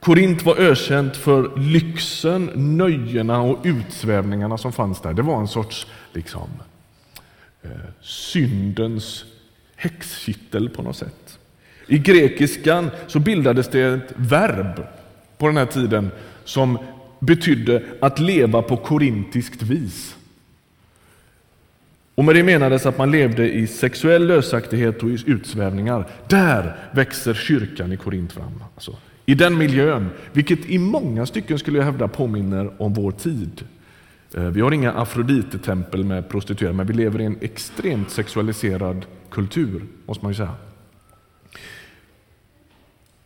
Korint 0.00 0.44
var 0.44 0.56
ökänt 0.56 1.16
för 1.16 1.58
lyxen, 1.58 2.50
nöjena 2.54 3.40
och 3.40 3.58
utsvävningarna 3.62 4.58
som 4.58 4.72
fanns 4.72 5.00
där. 5.00 5.12
Det 5.12 5.22
var 5.22 5.40
en 5.40 5.48
sorts 5.48 5.86
liksom, 6.12 6.48
Eh, 7.66 7.90
syndens 8.00 9.24
häxkittel 9.76 10.68
på 10.68 10.82
något 10.82 10.96
sätt. 10.96 11.38
I 11.86 11.98
grekiskan 11.98 12.90
så 13.06 13.18
bildades 13.18 13.68
det 13.68 13.82
ett 13.82 14.12
verb 14.16 14.86
på 15.38 15.46
den 15.46 15.56
här 15.56 15.66
tiden 15.66 16.10
som 16.44 16.78
betydde 17.20 17.82
att 18.00 18.18
leva 18.18 18.62
på 18.62 18.76
korintiskt 18.76 19.62
vis. 19.62 20.16
Och 22.14 22.24
med 22.24 22.34
det 22.34 22.42
menades 22.42 22.86
att 22.86 22.98
man 22.98 23.10
levde 23.10 23.52
i 23.52 23.66
sexuell 23.66 24.26
lösaktighet 24.26 25.02
och 25.02 25.10
i 25.10 25.18
utsvävningar. 25.26 26.08
Där 26.28 26.76
växer 26.92 27.34
kyrkan 27.34 27.92
i 27.92 27.96
Korint 27.96 28.32
fram. 28.32 28.62
Alltså, 28.74 28.96
I 29.26 29.34
den 29.34 29.58
miljön, 29.58 30.08
vilket 30.32 30.66
i 30.66 30.78
många 30.78 31.26
stycken 31.26 31.58
skulle 31.58 31.78
jag 31.78 31.84
hävda 31.84 32.08
påminner 32.08 32.82
om 32.82 32.94
vår 32.94 33.12
tid. 33.12 33.64
Eh, 34.34 34.42
vi 34.42 34.60
har 34.60 34.72
inga 34.72 34.92
Afrodite-tempel 34.92 36.04
med 36.04 36.28
prostituerade, 36.28 36.76
men 36.76 36.86
vi 36.86 36.94
lever 36.94 37.20
i 37.20 37.24
en 37.24 37.38
extremt 37.40 38.10
sexualiserad 38.10 39.06
kultur, 39.30 39.84
måste 40.06 40.24
man 40.24 40.32
ju 40.32 40.36
säga. 40.36 40.54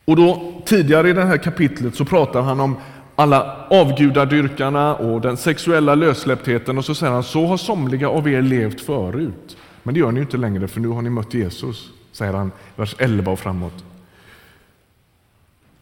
Och 0.04 0.16
då, 0.16 0.52
tidigare 0.64 1.10
i 1.10 1.12
det 1.12 1.24
här 1.24 1.36
kapitlet 1.36 1.94
så 1.94 2.04
pratar 2.04 2.42
han 2.42 2.60
om 2.60 2.76
alla 3.16 3.66
avgudadyrkarna 3.70 4.94
och 4.94 5.20
den 5.20 5.36
sexuella 5.36 5.94
lössläpptheten 5.94 6.78
och 6.78 6.84
så 6.84 6.94
säger 6.94 7.12
han 7.12 7.22
så 7.22 7.46
har 7.46 7.56
somliga 7.56 8.08
av 8.08 8.28
er 8.28 8.42
levt 8.42 8.80
förut. 8.80 9.56
Men 9.82 9.94
det 9.94 10.00
gör 10.00 10.12
ni 10.12 10.20
inte 10.20 10.36
längre 10.36 10.68
för 10.68 10.80
nu 10.80 10.88
har 10.88 11.02
ni 11.02 11.10
mött 11.10 11.34
Jesus, 11.34 11.90
säger 12.12 12.32
han 12.32 12.52
vers 12.76 12.94
11 12.98 13.32
och 13.32 13.38
framåt. 13.38 13.84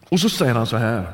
Och 0.09 0.19
så 0.19 0.29
säger 0.29 0.53
han 0.53 0.67
så 0.67 0.77
här. 0.77 1.07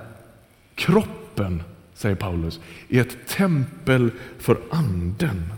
Kroppen 0.76 1.64
säger 1.96 2.16
Paulus, 2.16 2.60
är 2.90 3.02
ett 3.02 3.28
tempel 3.28 4.12
för 4.40 4.62
anden. 4.70 5.54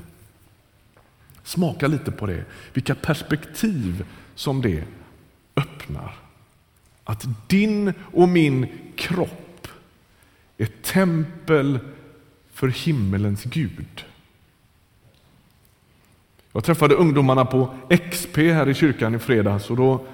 Smaka 1.43 1.87
lite 1.87 2.11
på 2.11 2.25
det, 2.25 2.45
vilka 2.73 2.95
perspektiv 2.95 4.05
som 4.35 4.61
det 4.61 4.83
öppnar. 5.55 6.13
Att 7.03 7.25
din 7.47 7.93
och 8.13 8.29
min 8.29 8.67
kropp 8.95 9.67
är 10.57 10.65
tempel 10.65 11.79
för 12.53 12.67
himmelens 12.67 13.43
Gud. 13.43 14.05
Jag 16.51 16.63
träffade 16.63 16.95
ungdomarna 16.95 17.45
på 17.45 17.73
XP 18.11 18.37
här 18.37 18.69
i 18.69 18.73
kyrkan 18.73 19.15
i 19.15 19.19
fredags 19.19 19.69
och 19.69 19.77
då 19.77 20.05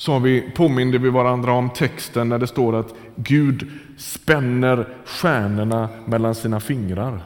sa 0.00 0.18
vi, 0.18 0.50
påminde 0.54 0.98
vi 0.98 1.10
varandra 1.10 1.52
om 1.52 1.70
texten 1.70 2.28
när 2.28 2.38
det 2.38 2.46
står 2.46 2.76
att 2.76 2.94
Gud 3.16 3.70
spänner 3.96 4.88
stjärnorna 5.04 5.88
mellan 6.06 6.34
sina 6.34 6.60
fingrar. 6.60 7.22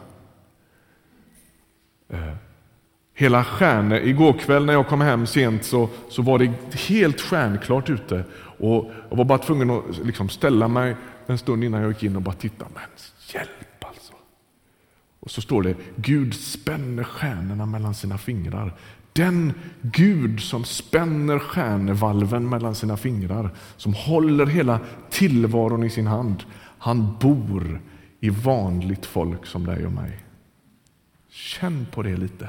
Eh, 2.08 2.34
hela 3.14 3.44
stjärnor. 3.44 3.98
Igår 3.98 4.32
kväll 4.32 4.64
när 4.64 4.72
jag 4.72 4.88
kom 4.88 5.00
hem 5.00 5.26
sent 5.26 5.64
så, 5.64 5.88
så 6.08 6.22
var 6.22 6.38
det 6.38 6.52
helt 6.88 7.20
stjärnklart 7.20 7.90
ute. 7.90 8.24
Och 8.58 8.90
jag 9.10 9.16
var 9.16 9.24
bara 9.24 9.38
tvungen 9.38 9.70
att 9.70 9.98
liksom 10.04 10.28
ställa 10.28 10.68
mig 10.68 10.96
en 11.26 11.38
stund 11.38 11.64
innan 11.64 11.80
jag 11.80 11.90
gick 11.90 12.02
in 12.02 12.16
och 12.16 12.22
bara 12.22 12.34
titta. 12.34 12.66
Men 12.74 12.82
hjälp 13.34 13.84
alltså! 13.84 14.12
Och 15.20 15.30
så 15.30 15.40
står 15.40 15.62
det, 15.62 15.74
Gud 15.96 16.34
spänner 16.34 17.04
stjärnorna 17.04 17.66
mellan 17.66 17.94
sina 17.94 18.18
fingrar. 18.18 18.74
Den 19.16 19.52
Gud 19.82 20.40
som 20.40 20.64
spänner 20.64 21.38
stjärnevalven 21.38 22.48
mellan 22.48 22.74
sina 22.74 22.96
fingrar, 22.96 23.50
som 23.76 23.94
håller 23.94 24.46
hela 24.46 24.80
tillvaron 25.10 25.84
i 25.84 25.90
sin 25.90 26.06
hand, 26.06 26.44
han 26.78 27.16
bor 27.20 27.80
i 28.20 28.30
vanligt 28.30 29.06
folk 29.06 29.46
som 29.46 29.66
dig 29.66 29.86
och 29.86 29.92
mig. 29.92 30.18
Känn 31.28 31.86
på 31.92 32.02
det 32.02 32.16
lite. 32.16 32.48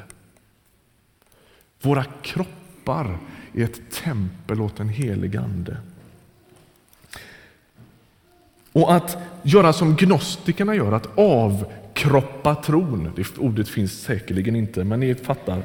Våra 1.81 2.03
kroppar 2.03 3.17
är 3.53 3.63
ett 3.63 3.91
tempel 3.91 4.61
åt 4.61 4.75
den 4.75 4.89
helige 4.89 5.41
Ande. 5.41 5.77
Och 8.71 8.93
att 8.93 9.17
göra 9.43 9.73
som 9.73 9.95
gnostikerna 9.95 10.75
gör, 10.75 10.91
att 10.91 11.17
avkroppa 11.17 12.55
tron. 12.55 13.11
Det 13.15 13.37
ordet 13.37 13.69
finns 13.69 14.01
säkerligen 14.01 14.55
inte, 14.55 14.83
men 14.83 14.99
ni 14.99 15.15
fattar 15.15 15.63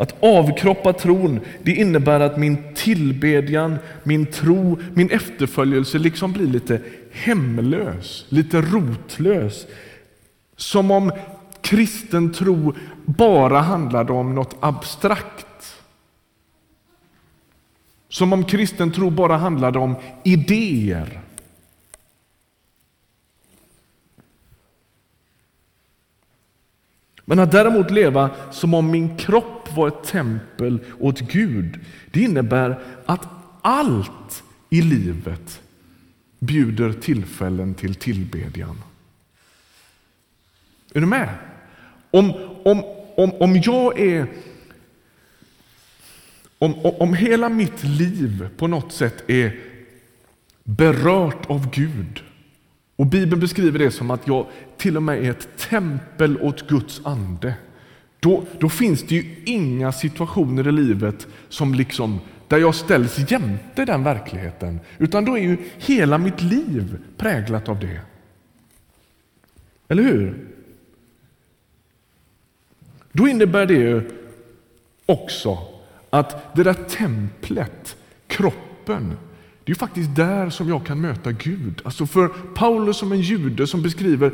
att 0.00 0.14
avkroppa 0.20 0.92
tron, 0.92 1.40
det 1.62 1.72
innebär 1.72 2.20
att 2.20 2.36
min 2.36 2.74
tillbedjan, 2.74 3.78
min 4.02 4.26
tro, 4.26 4.78
min 4.94 5.10
efterföljelse 5.10 5.98
liksom 5.98 6.32
blir 6.32 6.46
lite 6.46 6.80
hemlös, 7.12 8.26
lite 8.28 8.60
rotlös. 8.60 9.66
Som 10.56 10.90
om 10.90 11.12
kristen 11.60 12.32
tro 12.32 12.74
bara 13.04 13.60
handlade 13.60 14.12
om 14.12 14.34
något 14.34 14.56
abstrakt. 14.60 15.76
Som 18.08 18.32
om 18.32 18.44
kristen 18.44 18.92
tro 18.92 19.10
bara 19.10 19.36
handlade 19.36 19.78
om 19.78 19.94
idéer. 20.24 21.20
Men 27.24 27.38
att 27.38 27.52
däremot 27.52 27.90
leva 27.90 28.30
som 28.50 28.74
om 28.74 28.90
min 28.90 29.16
kropp 29.16 29.59
var 29.76 29.88
ett 29.88 30.04
tempel 30.04 30.80
åt 30.98 31.20
Gud, 31.20 31.80
det 32.10 32.20
innebär 32.20 32.82
att 33.06 33.28
allt 33.62 34.42
i 34.70 34.82
livet 34.82 35.60
bjuder 36.38 36.92
tillfällen 36.92 37.74
till 37.74 37.94
tillbedjan. 37.94 38.82
Är 40.94 41.00
du 41.00 41.06
med? 41.06 41.34
Om, 42.10 42.32
om, 42.64 42.84
om, 43.16 43.32
om 43.32 43.56
jag 43.64 44.00
är... 44.00 44.26
Om, 46.58 46.74
om 46.84 47.14
hela 47.14 47.48
mitt 47.48 47.84
liv 47.84 48.48
på 48.56 48.66
något 48.66 48.92
sätt 48.92 49.30
är 49.30 49.60
berört 50.64 51.50
av 51.50 51.70
Gud 51.70 52.22
och 53.00 53.06
Bibeln 53.06 53.40
beskriver 53.40 53.78
det 53.78 53.90
som 53.90 54.10
att 54.10 54.26
jag 54.26 54.46
till 54.76 54.96
och 54.96 55.02
med 55.02 55.24
är 55.24 55.30
ett 55.30 55.48
tempel 55.56 56.40
åt 56.40 56.68
Guds 56.68 57.00
ande. 57.04 57.54
Då, 58.20 58.44
då 58.58 58.68
finns 58.68 59.02
det 59.02 59.14
ju 59.14 59.34
inga 59.44 59.92
situationer 59.92 60.68
i 60.68 60.72
livet 60.72 61.26
som 61.48 61.74
liksom, 61.74 62.20
där 62.48 62.58
jag 62.58 62.74
ställs 62.74 63.30
jämte 63.30 63.84
den 63.84 64.04
verkligheten. 64.04 64.80
Utan 64.98 65.24
då 65.24 65.38
är 65.38 65.42
ju 65.42 65.56
hela 65.78 66.18
mitt 66.18 66.42
liv 66.42 66.98
präglat 67.16 67.68
av 67.68 67.80
det. 67.80 68.00
Eller 69.88 70.02
hur? 70.02 70.46
Då 73.12 73.28
innebär 73.28 73.66
det 73.66 73.74
ju 73.74 74.10
också 75.06 75.58
att 76.10 76.54
det 76.56 76.62
där 76.62 76.74
templet, 76.74 77.96
kroppen, 78.26 79.16
det 79.70 79.74
är 79.74 79.78
faktiskt 79.78 80.16
där 80.16 80.50
som 80.50 80.68
jag 80.68 80.86
kan 80.86 81.00
möta 81.00 81.32
Gud. 81.32 81.82
Alltså 81.84 82.06
för 82.06 82.28
Paulus 82.28 82.96
som 82.96 83.12
en 83.12 83.20
jude 83.20 83.66
som 83.66 83.82
beskriver 83.82 84.32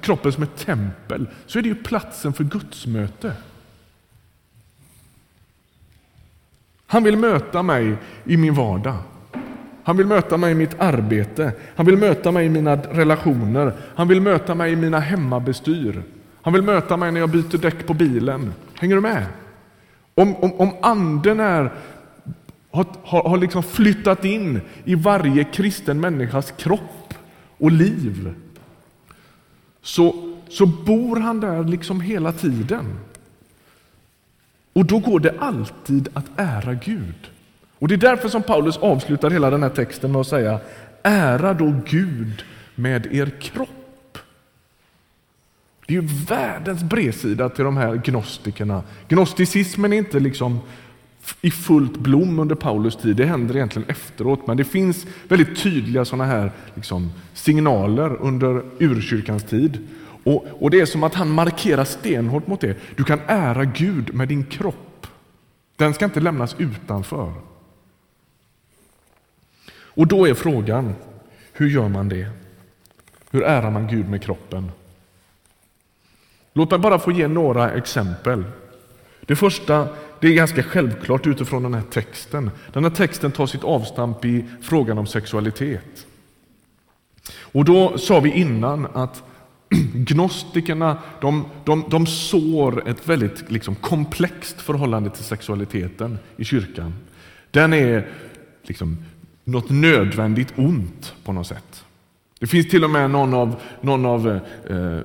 kroppen 0.00 0.32
som 0.32 0.42
ett 0.42 0.56
tempel, 0.56 1.28
så 1.46 1.58
är 1.58 1.62
det 1.62 1.68
ju 1.68 1.74
platsen 1.74 2.32
för 2.32 2.44
Guds 2.44 2.86
möte. 2.86 3.32
Han 6.86 7.04
vill 7.04 7.16
möta 7.16 7.62
mig 7.62 7.96
i 8.24 8.36
min 8.36 8.54
vardag. 8.54 8.96
Han 9.82 9.96
vill 9.96 10.06
möta 10.06 10.36
mig 10.36 10.52
i 10.52 10.54
mitt 10.54 10.80
arbete. 10.80 11.52
Han 11.76 11.86
vill 11.86 11.96
möta 11.96 12.32
mig 12.32 12.46
i 12.46 12.48
mina 12.48 12.76
relationer. 12.76 13.72
Han 13.94 14.08
vill 14.08 14.20
möta 14.20 14.54
mig 14.54 14.72
i 14.72 14.76
mina 14.76 15.00
hemmabestyr. 15.00 16.02
Han 16.42 16.52
vill 16.52 16.62
möta 16.62 16.96
mig 16.96 17.12
när 17.12 17.20
jag 17.20 17.30
byter 17.30 17.58
däck 17.58 17.86
på 17.86 17.94
bilen. 17.94 18.52
Hänger 18.74 18.94
du 18.94 19.00
med? 19.00 19.26
Om, 20.14 20.36
om, 20.36 20.52
om 20.52 20.74
anden 20.82 21.40
är 21.40 21.72
har, 22.70 22.86
har, 23.04 23.28
har 23.28 23.38
liksom 23.38 23.62
flyttat 23.62 24.24
in 24.24 24.60
i 24.84 24.94
varje 24.94 25.44
kristen 25.44 26.00
människas 26.00 26.50
kropp 26.50 27.14
och 27.58 27.72
liv 27.72 28.34
så, 29.82 30.34
så 30.48 30.66
bor 30.66 31.16
han 31.16 31.40
där 31.40 31.64
liksom 31.64 32.00
hela 32.00 32.32
tiden. 32.32 32.98
Och 34.72 34.84
då 34.84 34.98
går 34.98 35.20
det 35.20 35.34
alltid 35.38 36.08
att 36.14 36.26
ära 36.36 36.74
Gud. 36.74 37.30
Och 37.78 37.88
Det 37.88 37.94
är 37.94 37.98
därför 37.98 38.28
som 38.28 38.42
Paulus 38.42 38.76
avslutar 38.76 39.30
hela 39.30 39.50
den 39.50 39.62
här 39.62 39.70
texten 39.70 40.12
med 40.12 40.20
att 40.20 40.26
säga 40.26 40.60
Ära 41.02 41.54
då 41.54 41.74
Gud 41.86 42.44
med 42.74 43.06
er 43.14 43.30
kropp. 43.40 44.18
Det 45.86 45.96
är 45.96 46.02
ju 46.02 46.08
världens 46.28 46.82
bredsida 46.82 47.48
till 47.48 47.64
de 47.64 47.76
här 47.76 47.94
gnostikerna. 47.96 48.82
Gnosticismen 49.08 49.92
är 49.92 49.96
inte 49.96 50.20
liksom 50.20 50.60
i 51.40 51.50
fullt 51.50 51.96
blom 51.96 52.38
under 52.38 52.54
Paulus 52.54 52.96
tid. 52.96 53.16
Det 53.16 53.24
händer 53.24 53.56
egentligen 53.56 53.88
efteråt, 53.88 54.46
men 54.46 54.56
det 54.56 54.64
finns 54.64 55.06
väldigt 55.28 55.62
tydliga 55.62 56.04
sådana 56.04 56.24
här 56.24 56.52
liksom, 56.74 57.12
signaler 57.34 58.16
under 58.20 58.62
urkyrkans 58.78 59.44
tid. 59.44 59.88
Och, 60.24 60.46
och 60.58 60.70
Det 60.70 60.80
är 60.80 60.86
som 60.86 61.02
att 61.02 61.14
han 61.14 61.30
markerar 61.30 61.84
stenhårt 61.84 62.46
mot 62.46 62.60
det. 62.60 62.76
Du 62.96 63.04
kan 63.04 63.20
ära 63.26 63.64
Gud 63.64 64.14
med 64.14 64.28
din 64.28 64.44
kropp. 64.44 65.06
Den 65.76 65.94
ska 65.94 66.04
inte 66.04 66.20
lämnas 66.20 66.56
utanför. 66.58 67.32
Och 69.70 70.06
då 70.06 70.28
är 70.28 70.34
frågan, 70.34 70.94
hur 71.52 71.68
gör 71.68 71.88
man 71.88 72.08
det? 72.08 72.30
Hur 73.30 73.42
ärar 73.42 73.70
man 73.70 73.86
Gud 73.86 74.08
med 74.08 74.22
kroppen? 74.22 74.70
Låt 76.52 76.70
mig 76.70 76.80
bara 76.80 76.98
få 76.98 77.12
ge 77.12 77.28
några 77.28 77.70
exempel. 77.70 78.44
Det 79.20 79.36
första 79.36 79.88
det 80.20 80.28
är 80.28 80.32
ganska 80.32 80.62
självklart 80.62 81.26
utifrån 81.26 81.62
den 81.62 81.74
här 81.74 81.82
texten. 81.82 82.50
Den 82.72 82.84
här 82.84 82.90
texten 82.90 83.32
tar 83.32 83.46
sitt 83.46 83.64
avstamp 83.64 84.24
i 84.24 84.44
frågan 84.62 84.98
om 84.98 85.06
sexualitet. 85.06 86.06
Och 87.36 87.64
då 87.64 87.98
sa 87.98 88.20
vi 88.20 88.30
innan 88.30 88.86
att 88.86 89.22
gnostikerna 89.94 90.98
de, 91.20 91.44
de, 91.64 91.84
de 91.90 92.06
sår 92.06 92.88
ett 92.88 93.08
väldigt 93.08 93.50
liksom 93.50 93.74
komplext 93.74 94.60
förhållande 94.60 95.10
till 95.10 95.24
sexualiteten 95.24 96.18
i 96.36 96.44
kyrkan. 96.44 96.94
Den 97.50 97.72
är 97.72 98.08
liksom 98.62 98.98
något 99.44 99.70
nödvändigt 99.70 100.52
ont 100.56 101.14
på 101.24 101.32
något 101.32 101.46
sätt. 101.46 101.84
Det 102.38 102.46
finns 102.46 102.68
till 102.68 102.84
och 102.84 102.90
med 102.90 103.10
någon 103.10 103.34
av, 103.34 103.56
någon 103.80 104.06
av 104.06 104.28
eh, 104.28 104.76
eh, 104.76 105.00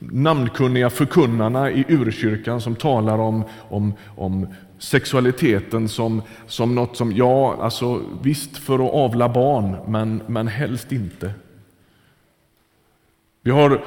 namnkunniga 0.00 0.90
förkunnarna 0.90 1.70
i 1.70 1.84
urkyrkan 1.88 2.60
som 2.60 2.74
talar 2.74 3.18
om, 3.18 3.44
om, 3.68 3.94
om 4.16 4.46
sexualiteten 4.78 5.88
som, 5.88 6.22
som 6.46 6.74
något 6.74 6.96
som, 6.96 7.12
ja, 7.12 7.56
alltså 7.60 8.00
visst 8.22 8.58
för 8.58 8.74
att 8.74 8.94
avla 8.94 9.28
barn, 9.28 9.76
men, 9.86 10.22
men 10.26 10.48
helst 10.48 10.92
inte. 10.92 11.32
Vi 13.42 13.50
har 13.50 13.80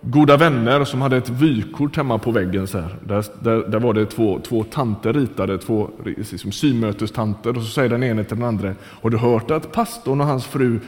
goda 0.00 0.36
vänner 0.36 0.84
som 0.84 1.00
hade 1.00 1.16
ett 1.16 1.28
vykort 1.28 1.96
hemma 1.96 2.18
på 2.18 2.30
väggen. 2.30 2.66
Så 2.66 2.78
här. 2.78 2.96
Där, 3.04 3.24
där, 3.40 3.68
där 3.68 3.80
var 3.80 3.94
det 3.94 4.06
två, 4.06 4.40
två 4.40 4.64
tanter 4.64 5.12
ritade, 5.12 5.58
två 5.58 5.90
liksom 6.04 6.52
symötestanter. 6.52 7.56
Och 7.56 7.62
så 7.62 7.70
säger 7.70 7.88
den 7.88 8.02
ene 8.02 8.24
till 8.24 8.36
den 8.36 8.46
andra, 8.48 8.74
har 9.02 9.10
du 9.10 9.16
hört 9.16 9.50
att 9.50 9.72
pastorn 9.72 10.20
och 10.20 10.26
hans 10.26 10.46
fru 10.46 10.80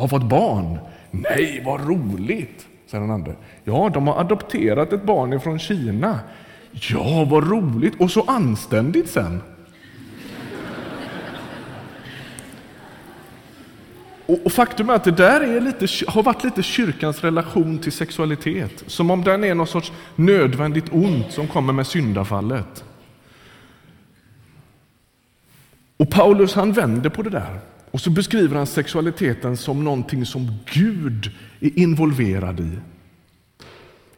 har 0.00 0.08
fått 0.08 0.22
barn. 0.22 0.78
Nej, 1.10 1.62
vad 1.64 1.88
roligt, 1.88 2.66
säger 2.86 3.02
den 3.02 3.10
andra. 3.10 3.32
Ja, 3.64 3.90
de 3.94 4.06
har 4.06 4.20
adopterat 4.20 4.92
ett 4.92 5.04
barn 5.04 5.40
från 5.40 5.58
Kina. 5.58 6.20
Ja, 6.70 7.26
vad 7.30 7.50
roligt 7.50 8.00
och 8.00 8.10
så 8.10 8.22
anständigt 8.22 9.10
sen. 9.10 9.42
Och, 14.44 14.52
faktum 14.52 14.90
är 14.90 14.94
att 14.94 15.04
det 15.04 15.10
där 15.10 15.40
är 15.40 15.60
lite, 15.60 15.86
har 16.06 16.22
varit 16.22 16.44
lite 16.44 16.62
kyrkans 16.62 17.24
relation 17.24 17.78
till 17.78 17.92
sexualitet. 17.92 18.84
Som 18.86 19.10
om 19.10 19.24
den 19.24 19.44
är 19.44 19.54
något 19.54 19.70
sorts 19.70 19.92
nödvändigt 20.16 20.92
ont 20.92 21.32
som 21.32 21.46
kommer 21.46 21.72
med 21.72 21.86
syndafallet. 21.86 22.84
Och 25.96 26.10
Paulus 26.10 26.54
han 26.54 26.72
vänder 26.72 27.10
på 27.10 27.22
det 27.22 27.30
där. 27.30 27.60
Och 27.90 28.00
så 28.00 28.10
beskriver 28.10 28.56
han 28.56 28.66
sexualiteten 28.66 29.56
som 29.56 29.84
någonting 29.84 30.26
som 30.26 30.58
Gud 30.74 31.30
är 31.60 31.78
involverad 31.78 32.60
i. 32.60 32.78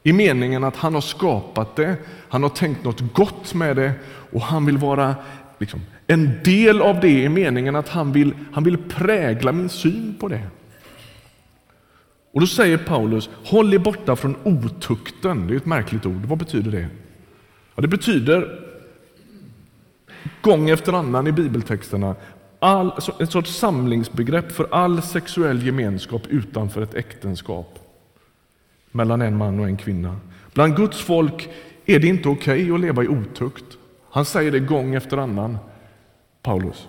I 0.03 0.13
meningen 0.13 0.65
att 0.65 0.77
han 0.77 0.95
har 0.95 1.01
skapat 1.01 1.77
det, 1.77 1.97
han 2.29 2.43
har 2.43 2.51
tänkt 2.51 2.85
något 2.85 3.15
gott 3.15 3.55
med 3.55 3.77
det 3.77 3.93
och 4.07 4.41
han 4.41 4.67
vill 4.67 4.79
vara 4.79 5.15
liksom, 5.59 5.81
en 6.07 6.43
del 6.45 6.83
av 6.83 7.01
det 7.01 7.23
i 7.23 7.29
meningen 7.29 7.77
att 7.77 7.89
han 7.89 8.13
vill, 8.13 8.35
han 8.53 8.65
vill 8.65 8.79
prägla 8.79 9.53
min 9.53 9.69
syn 9.69 10.17
på 10.21 10.29
det. 10.29 10.43
Och 12.33 12.41
Då 12.41 12.47
säger 12.47 12.79
Paulus, 12.79 13.31
håll 13.45 13.75
er 13.75 13.79
borta 13.79 14.17
från 14.17 14.37
otukten. 14.43 15.47
Det 15.47 15.55
är 15.55 15.57
ett 15.57 15.67
märkligt 15.67 16.07
ord. 16.07 16.25
Vad 16.25 16.39
betyder 16.39 16.71
det? 16.71 16.89
Ja, 17.75 17.83
det 17.83 17.89
betyder 17.89 18.61
gång 20.41 20.71
efter 20.71 20.93
annan 20.93 21.27
i 21.27 21.33
bibeltexterna 21.33 22.15
all, 22.63 22.93
ett 23.21 23.31
sorts 23.31 23.57
samlingsbegrepp 23.57 24.53
för 24.53 24.69
all 24.71 25.03
sexuell 25.03 25.67
gemenskap 25.67 26.27
utanför 26.27 26.83
ett 26.83 26.95
äktenskap 26.95 27.79
mellan 28.91 29.23
en 29.23 29.37
man 29.37 29.61
och 29.61 29.67
en 29.67 29.77
kvinna. 29.77 30.17
Bland 30.53 30.77
Guds 30.77 31.01
folk 31.01 31.49
är 31.87 31.99
det 31.99 32.07
inte 32.07 32.29
okej 32.29 32.63
okay 32.63 32.75
att 32.75 32.81
leva 32.81 33.05
i 33.05 33.09
otukt. 33.09 33.65
Han 34.11 34.25
säger 34.25 34.51
det 34.51 34.61
gång 34.61 34.95
efter 34.95 35.17
annan, 35.17 35.59
Paulus. 36.43 36.89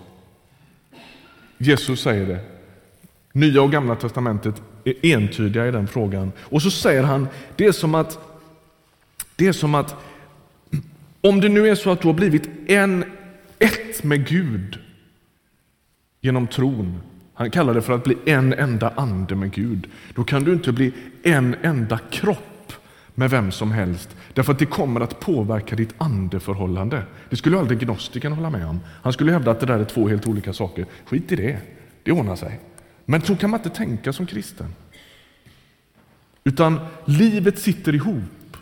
Jesus 1.58 2.00
säger 2.00 2.26
det. 2.26 2.40
Nya 3.32 3.62
och 3.62 3.72
Gamla 3.72 3.96
testamentet 3.96 4.62
är 4.84 4.94
entydiga 5.02 5.66
i 5.66 5.70
den 5.70 5.86
frågan. 5.86 6.32
Och 6.38 6.62
så 6.62 6.70
säger 6.70 7.02
han, 7.02 7.28
det 7.56 7.66
är 7.66 7.72
som 7.72 7.94
att, 7.94 8.18
det 9.36 9.46
är 9.46 9.52
som 9.52 9.74
att 9.74 9.96
Om 11.20 11.40
det 11.40 11.48
nu 11.48 11.68
är 11.68 11.74
så 11.74 11.90
att 11.90 12.00
du 12.00 12.08
har 12.08 12.14
blivit 12.14 12.50
en, 12.66 13.04
ett 13.58 14.04
med 14.04 14.28
Gud 14.28 14.78
genom 16.24 16.46
tron, 16.46 17.00
han 17.34 17.50
kallar 17.50 17.74
det 17.74 17.82
för 17.82 17.92
att 17.92 18.04
bli 18.04 18.16
en 18.24 18.52
enda 18.52 18.92
ande 18.96 19.34
med 19.34 19.52
Gud, 19.52 19.90
då 20.14 20.24
kan 20.24 20.44
du 20.44 20.52
inte 20.52 20.72
bli 20.72 20.92
en 21.22 21.56
enda 21.62 21.98
kropp 21.98 22.72
med 23.14 23.30
vem 23.30 23.52
som 23.52 23.72
helst, 23.72 24.16
därför 24.32 24.52
att 24.52 24.58
det 24.58 24.66
kommer 24.66 25.00
att 25.00 25.20
påverka 25.20 25.76
ditt 25.76 25.94
andeförhållande. 25.98 27.02
Det 27.30 27.36
skulle 27.36 27.58
aldrig 27.58 27.78
gnostikern 27.78 28.32
hålla 28.32 28.50
med 28.50 28.66
om. 28.66 28.80
Han 29.02 29.12
skulle 29.12 29.32
hävda 29.32 29.50
att 29.50 29.60
det 29.60 29.66
där 29.66 29.78
är 29.78 29.84
två 29.84 30.08
helt 30.08 30.26
olika 30.26 30.52
saker. 30.52 30.86
Skit 31.06 31.32
i 31.32 31.36
det, 31.36 31.58
det 32.02 32.12
ordnar 32.12 32.36
sig. 32.36 32.60
Men 33.04 33.22
så 33.22 33.36
kan 33.36 33.50
man 33.50 33.60
inte 33.60 33.76
tänka 33.76 34.12
som 34.12 34.26
kristen. 34.26 34.74
Utan 36.44 36.80
livet 37.04 37.58
sitter 37.58 37.94
ihop. 37.94 38.56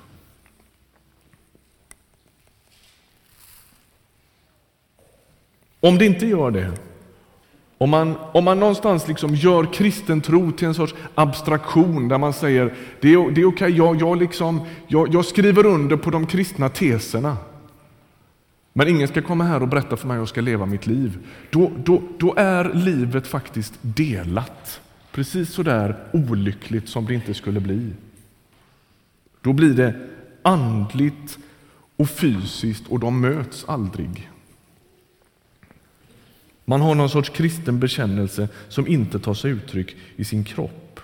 Om 5.81 5.99
det 5.99 6.07
inte 6.07 6.27
gör 6.27 6.51
det, 6.51 6.73
om 7.83 7.91
man, 7.91 8.17
om 8.33 8.45
man 8.45 8.61
någonstans 8.61 9.09
liksom 9.09 9.35
gör 9.35 9.73
kristen 9.73 10.21
tro 10.21 10.53
till 10.53 10.69
en 10.69 10.75
sorts 10.75 10.95
abstraktion 11.15 12.09
där 12.09 12.19
man 12.19 12.33
säger 12.33 12.75
det 13.01 13.13
är, 13.13 13.31
det 13.31 13.41
är 13.41 13.45
okej, 13.45 13.77
jag, 13.77 14.01
jag, 14.01 14.19
liksom, 14.19 14.61
jag, 14.87 15.15
jag 15.15 15.25
skriver 15.25 15.67
under 15.67 15.97
på 15.97 16.11
de 16.11 16.27
kristna 16.27 16.69
teserna. 16.69 17.37
Men 18.73 18.89
ingen 18.89 19.09
ska 19.09 19.23
komma 19.23 19.45
här 19.45 19.63
och 19.63 19.69
berätta 19.69 19.97
för 19.97 20.09
mig 20.09 20.15
hur 20.15 20.21
jag 20.21 20.29
ska 20.29 20.41
leva 20.41 20.67
mitt 20.67 20.87
liv. 20.87 21.19
Då, 21.51 21.71
då, 21.85 22.03
då 22.19 22.35
är 22.37 22.75
livet 22.75 23.27
faktiskt 23.27 23.75
delat. 23.81 24.81
Precis 25.13 25.53
så 25.53 25.63
där 25.63 25.97
olyckligt 26.13 26.89
som 26.89 27.07
det 27.07 27.15
inte 27.15 27.35
skulle 27.35 27.61
bli. 27.61 27.91
Då 29.41 29.53
blir 29.53 29.75
det 29.75 29.95
andligt 30.43 31.39
och 31.97 32.09
fysiskt 32.09 32.87
och 32.89 33.01
de 33.01 33.21
möts 33.21 33.65
aldrig. 33.69 34.32
Man 36.65 36.81
har 36.81 36.95
någon 36.95 37.11
sorts 37.11 37.29
kristen 37.29 37.81
bekännelse 37.81 38.49
som 38.69 38.87
inte 38.87 39.19
tar 39.19 39.35
sig 39.35 39.51
uttryck 39.51 39.97
i 40.17 40.25
sin 40.25 40.45
kropp. 40.45 41.01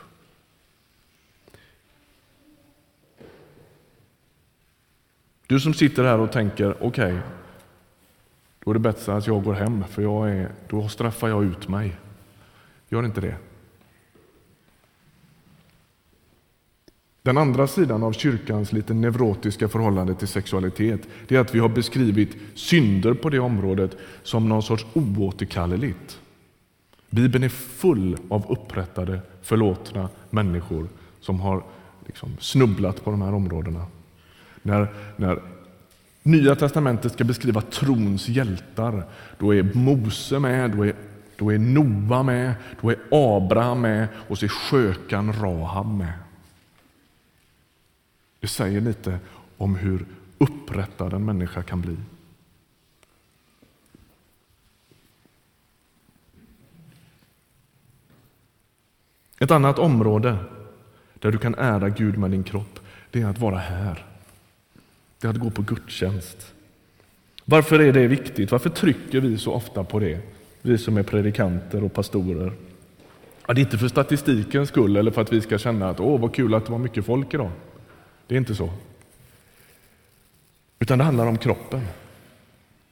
Du 5.46 5.60
som 5.60 5.74
sitter 5.74 6.04
här 6.04 6.18
och 6.18 6.32
tänker, 6.32 6.70
okej, 6.70 7.12
okay, 7.12 7.18
då 8.64 8.70
är 8.70 8.74
det 8.74 8.80
bättre 8.80 9.16
att 9.16 9.26
jag 9.26 9.44
går 9.44 9.54
hem, 9.54 9.84
för 9.90 10.02
jag 10.02 10.30
är, 10.30 10.52
då 10.68 10.88
straffar 10.88 11.28
jag 11.28 11.44
ut 11.44 11.68
mig. 11.68 11.96
Gör 12.88 13.04
inte 13.04 13.20
det. 13.20 13.36
Den 17.28 17.38
andra 17.38 17.66
sidan 17.66 18.02
av 18.02 18.12
kyrkans 18.12 18.72
lite 18.72 18.94
neurotiska 18.94 19.68
förhållande 19.68 20.14
till 20.14 20.28
sexualitet 20.28 21.00
det 21.26 21.36
är 21.36 21.40
att 21.40 21.54
vi 21.54 21.58
har 21.58 21.68
beskrivit 21.68 22.36
synder 22.54 23.14
på 23.14 23.30
det 23.30 23.38
området 23.38 23.96
som 24.22 24.48
någon 24.48 24.62
sorts 24.62 24.86
oåterkalleligt. 24.92 26.20
Bibeln 27.10 27.44
är 27.44 27.48
full 27.48 28.16
av 28.28 28.52
upprättade, 28.52 29.20
förlåtna 29.42 30.08
människor 30.30 30.88
som 31.20 31.40
har 31.40 31.62
liksom 32.06 32.36
snubblat 32.40 33.04
på 33.04 33.10
de 33.10 33.22
här 33.22 33.34
områdena. 33.34 33.86
När, 34.62 34.88
när 35.16 35.42
Nya 36.22 36.54
testamentet 36.54 37.12
ska 37.12 37.24
beskriva 37.24 37.60
trons 37.60 38.28
hjältar, 38.28 39.02
då 39.38 39.54
är 39.54 39.62
Mose 39.74 40.38
med, 40.38 40.70
då 40.70 40.86
är, 40.86 40.94
då 41.36 41.52
är 41.52 41.58
Noa 41.58 42.22
med, 42.22 42.54
då 42.80 42.90
är 42.90 42.96
Abraham 43.10 43.80
med 43.80 44.08
och 44.28 44.38
så 44.38 44.44
är 44.44 44.48
skökan 44.48 45.32
Rahab 45.32 45.98
med. 45.98 46.12
Det 48.40 48.48
säger 48.48 48.80
lite 48.80 49.18
om 49.56 49.76
hur 49.76 50.06
upprättad 50.38 51.12
en 51.12 51.24
människa 51.24 51.62
kan 51.62 51.80
bli. 51.80 51.96
Ett 59.38 59.50
annat 59.50 59.78
område 59.78 60.36
där 61.14 61.32
du 61.32 61.38
kan 61.38 61.54
ära 61.54 61.88
Gud 61.88 62.18
med 62.18 62.30
din 62.30 62.44
kropp, 62.44 62.80
det 63.10 63.20
är 63.20 63.26
att 63.26 63.38
vara 63.38 63.58
här. 63.58 64.04
Det 65.20 65.26
är 65.26 65.30
att 65.30 65.36
gå 65.36 65.50
på 65.50 65.62
gudstjänst. 65.62 66.54
Varför 67.44 67.78
är 67.78 67.92
det 67.92 68.06
viktigt? 68.06 68.50
Varför 68.50 68.70
trycker 68.70 69.20
vi 69.20 69.38
så 69.38 69.52
ofta 69.52 69.84
på 69.84 69.98
det? 69.98 70.20
Vi 70.62 70.78
som 70.78 70.96
är 70.96 71.02
predikanter 71.02 71.84
och 71.84 71.92
pastorer. 71.92 72.52
Ja, 73.46 73.54
det 73.54 73.60
är 73.60 73.62
inte 73.62 73.78
för 73.78 73.88
statistikens 73.88 74.68
skull 74.68 74.96
eller 74.96 75.10
för 75.10 75.22
att 75.22 75.32
vi 75.32 75.40
ska 75.40 75.58
känna 75.58 75.88
att 75.88 76.00
åh, 76.00 76.20
vad 76.20 76.34
kul 76.34 76.54
att 76.54 76.66
det 76.66 76.72
var 76.72 76.78
mycket 76.78 77.06
folk 77.06 77.34
idag. 77.34 77.50
Det 78.28 78.34
är 78.34 78.38
inte 78.38 78.54
så. 78.54 78.70
Utan 80.78 80.98
det 80.98 81.04
handlar 81.04 81.26
om 81.26 81.38
kroppen. 81.38 81.86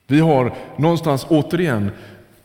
Vi 0.06 0.20
har 0.20 0.54
någonstans 0.76 1.26
återigen 1.28 1.90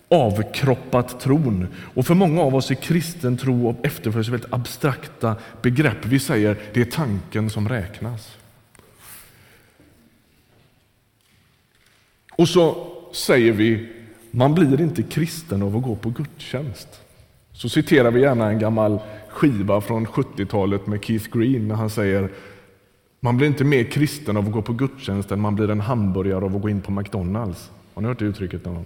avkroppat 0.10 1.20
tron. 1.20 1.68
Och 1.94 2.06
för 2.06 2.14
många 2.14 2.42
av 2.42 2.56
oss 2.56 2.72
är 2.72 2.76
kristen 2.76 3.38
tro 3.38 3.70
och 3.70 3.86
efterföljelse 3.86 4.32
väldigt 4.32 4.54
abstrakta 4.54 5.36
begrepp. 5.62 6.06
Vi 6.06 6.20
säger 6.20 6.58
det 6.74 6.82
är 6.82 6.86
tanken 6.86 7.50
som 7.50 7.70
räknas. 7.70 8.38
Och 12.32 12.50
så 12.50 12.88
säger 13.14 13.52
vi 13.52 13.90
man 14.32 14.54
blir 14.54 14.82
inte 14.82 15.04
kristen 15.04 15.64
av 15.64 15.78
att 15.78 15.84
gå 15.84 15.96
på 15.96 16.10
gudstjänst. 16.10 17.02
Så 17.54 17.70
citerar 17.70 18.12
vi 18.12 18.22
gärna 18.22 18.50
en 18.50 18.60
gammal 18.60 19.00
skiva 19.30 19.82
från 19.82 20.08
70-talet 20.08 20.88
med 20.88 21.04
Keith 21.04 21.38
Green 21.38 21.68
när 21.68 21.76
han 21.76 21.90
säger 21.90 22.30
man 23.24 23.38
blir 23.38 23.48
inte 23.48 23.64
mer 23.64 23.84
kristen 23.84 24.38
av 24.38 24.46
att 24.46 24.52
gå 24.52 24.62
på 24.62 24.74
gudstjänst 24.74 25.32
än 25.32 25.42
man 25.42 25.56
blir 25.56 25.70
en 25.70 25.82
hamburgare 25.82 26.46
av 26.46 26.56
att 26.56 26.62
gå 26.62 26.70
in 26.70 26.82
på 26.82 26.92
McDonalds. 26.92 27.72
Har 27.94 28.02
ni 28.02 28.08
hört 28.08 28.20
det 28.20 28.26
uttrycket 28.26 28.66
någon 28.66 28.76
gång? 28.76 28.86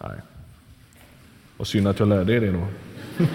Nej. 0.00 0.20
Vad 1.56 1.66
synd 1.66 1.88
att 1.88 1.98
jag 1.98 2.08
lärde 2.08 2.32
er 2.32 2.40
det 2.40 2.52
då. 2.52 2.66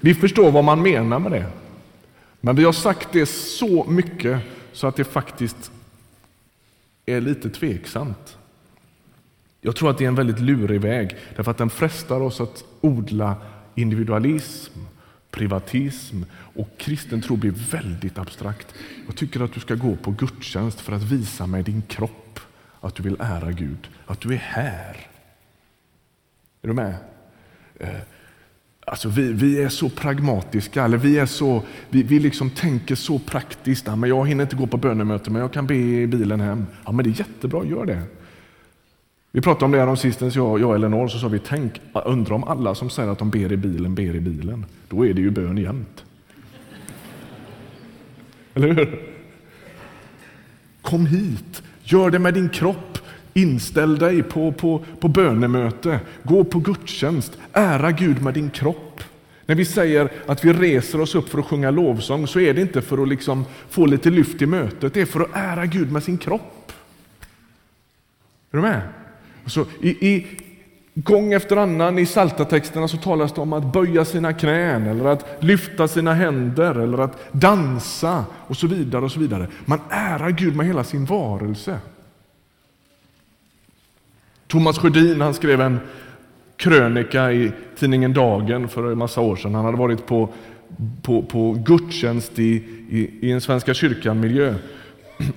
Vi 0.00 0.14
förstår 0.14 0.50
vad 0.50 0.64
man 0.64 0.82
menar 0.82 1.18
med 1.18 1.32
det. 1.32 1.46
Men 2.40 2.56
vi 2.56 2.64
har 2.64 2.72
sagt 2.72 3.08
det 3.12 3.26
så 3.26 3.84
mycket 3.84 4.40
så 4.72 4.86
att 4.86 4.96
det 4.96 5.04
faktiskt 5.04 5.72
är 7.06 7.20
lite 7.20 7.50
tveksamt. 7.50 8.36
Jag 9.60 9.76
tror 9.76 9.90
att 9.90 9.98
det 9.98 10.04
är 10.04 10.08
en 10.08 10.14
väldigt 10.14 10.40
lurig 10.40 10.80
väg 10.80 11.16
därför 11.36 11.50
att 11.50 11.58
den 11.58 11.70
frestar 11.70 12.20
oss 12.20 12.40
att 12.40 12.64
odla 12.80 13.36
individualism, 13.74 14.80
privatism 15.30 16.22
och 16.32 16.68
kristen 16.78 17.22
tro 17.22 17.36
blir 17.36 17.54
väldigt 17.70 18.18
abstrakt. 18.18 18.74
Jag 19.06 19.16
tycker 19.16 19.40
att 19.40 19.52
du 19.52 19.60
ska 19.60 19.74
gå 19.74 19.96
på 19.96 20.10
gudstjänst 20.10 20.80
för 20.80 20.92
att 20.92 21.02
visa 21.02 21.46
med 21.46 21.64
din 21.64 21.82
kropp 21.82 22.40
att 22.80 22.94
du 22.94 23.02
vill 23.02 23.16
ära 23.20 23.52
Gud, 23.52 23.88
att 24.06 24.20
du 24.20 24.34
är 24.34 24.38
här. 24.38 25.06
Är 26.62 26.68
du 26.68 26.74
med? 26.74 26.94
Eh, 27.80 27.88
alltså 28.86 29.08
vi, 29.08 29.32
vi 29.32 29.62
är 29.62 29.68
så 29.68 29.88
pragmatiska, 29.88 30.84
eller 30.84 30.96
vi, 30.98 31.18
är 31.18 31.26
så, 31.26 31.62
vi, 31.88 32.02
vi 32.02 32.18
liksom 32.18 32.50
tänker 32.50 32.94
så 32.94 33.18
praktiskt. 33.18 33.86
Ja, 33.86 33.96
men 33.96 34.10
jag 34.10 34.28
hinner 34.28 34.44
inte 34.44 34.56
gå 34.56 34.66
på 34.66 34.76
bönemöte, 34.76 35.30
men 35.30 35.42
jag 35.42 35.52
kan 35.52 35.66
be 35.66 35.74
i 35.74 36.06
bilen 36.06 36.40
hem. 36.40 36.66
Ja, 36.84 36.92
men 36.92 37.04
det 37.04 37.10
är 37.10 37.18
jättebra, 37.18 37.64
gör 37.64 37.86
det. 37.86 38.02
Vi 39.32 39.40
pratade 39.40 39.64
om 39.64 39.70
det 39.70 39.78
här 39.78 39.86
om 39.86 39.96
sistens, 39.96 40.36
jag, 40.36 40.60
jag 40.60 40.70
och 40.70 40.76
Elinor, 40.76 41.08
så 41.08 41.18
sa 41.18 41.28
vi, 41.28 41.38
tänk, 41.38 41.80
undra 42.04 42.34
om 42.34 42.44
alla 42.44 42.74
som 42.74 42.90
säger 42.90 43.08
att 43.08 43.18
de 43.18 43.30
ber 43.30 43.52
i 43.52 43.56
bilen, 43.56 43.94
ber 43.94 44.14
i 44.14 44.20
bilen. 44.20 44.66
Då 44.88 45.06
är 45.06 45.14
det 45.14 45.20
ju 45.20 45.30
bön 45.30 45.58
jämt. 45.58 46.04
Eller 48.54 48.74
hur? 48.74 49.12
Kom 50.82 51.06
hit, 51.06 51.62
gör 51.82 52.10
det 52.10 52.18
med 52.18 52.34
din 52.34 52.48
kropp. 52.48 52.98
Inställ 53.34 53.98
dig 53.98 54.22
på, 54.22 54.52
på, 54.52 54.84
på 55.00 55.08
bönemöte, 55.08 56.00
gå 56.22 56.44
på 56.44 56.58
gudstjänst, 56.58 57.38
ära 57.52 57.92
Gud 57.92 58.22
med 58.22 58.34
din 58.34 58.50
kropp. 58.50 59.02
När 59.46 59.54
vi 59.54 59.64
säger 59.64 60.12
att 60.26 60.44
vi 60.44 60.52
reser 60.52 61.00
oss 61.00 61.14
upp 61.14 61.28
för 61.28 61.38
att 61.38 61.46
sjunga 61.46 61.70
lovsång 61.70 62.26
så 62.26 62.40
är 62.40 62.54
det 62.54 62.60
inte 62.60 62.82
för 62.82 63.02
att 63.02 63.08
liksom 63.08 63.44
få 63.68 63.86
lite 63.86 64.10
lyft 64.10 64.42
i 64.42 64.46
mötet, 64.46 64.94
det 64.94 65.00
är 65.00 65.06
för 65.06 65.20
att 65.20 65.30
ära 65.32 65.66
Gud 65.66 65.92
med 65.92 66.02
sin 66.02 66.18
kropp. 66.18 66.72
Är 68.50 68.56
du 68.56 68.60
med? 68.60 68.82
Så 69.48 69.64
i, 69.80 69.88
i, 69.88 70.26
gång 71.02 71.32
efter 71.32 71.56
annan 71.56 71.98
i 71.98 72.06
saltatexterna 72.06 72.88
så 72.88 72.96
talas 72.96 73.32
det 73.32 73.40
om 73.40 73.52
att 73.52 73.72
böja 73.72 74.04
sina 74.04 74.32
knän, 74.32 74.86
eller 74.86 75.04
att 75.04 75.26
lyfta 75.40 75.88
sina 75.88 76.14
händer, 76.14 76.74
eller 76.74 76.98
att 76.98 77.32
dansa 77.32 78.24
och 78.46 78.56
så 78.56 78.66
vidare. 78.66 79.04
och 79.04 79.12
så 79.12 79.20
vidare. 79.20 79.48
Man 79.64 79.80
ärar 79.90 80.30
Gud 80.30 80.56
med 80.56 80.66
hela 80.66 80.84
sin 80.84 81.04
varelse. 81.04 81.78
Thomas 84.46 84.78
Sjödin 84.78 85.20
han 85.20 85.34
skrev 85.34 85.60
en 85.60 85.80
krönika 86.56 87.32
i 87.32 87.52
tidningen 87.78 88.12
Dagen 88.12 88.68
för 88.68 88.92
en 88.92 88.98
massa 88.98 89.20
år 89.20 89.36
sedan. 89.36 89.54
Han 89.54 89.64
hade 89.64 89.78
varit 89.78 90.06
på, 90.06 90.28
på, 91.02 91.22
på 91.22 91.52
gudstjänst 91.52 92.38
i, 92.38 92.52
i, 92.90 93.10
i 93.20 93.32
en 93.32 93.40
Svenska 93.40 93.74
kyrkan-miljö. 93.74 94.54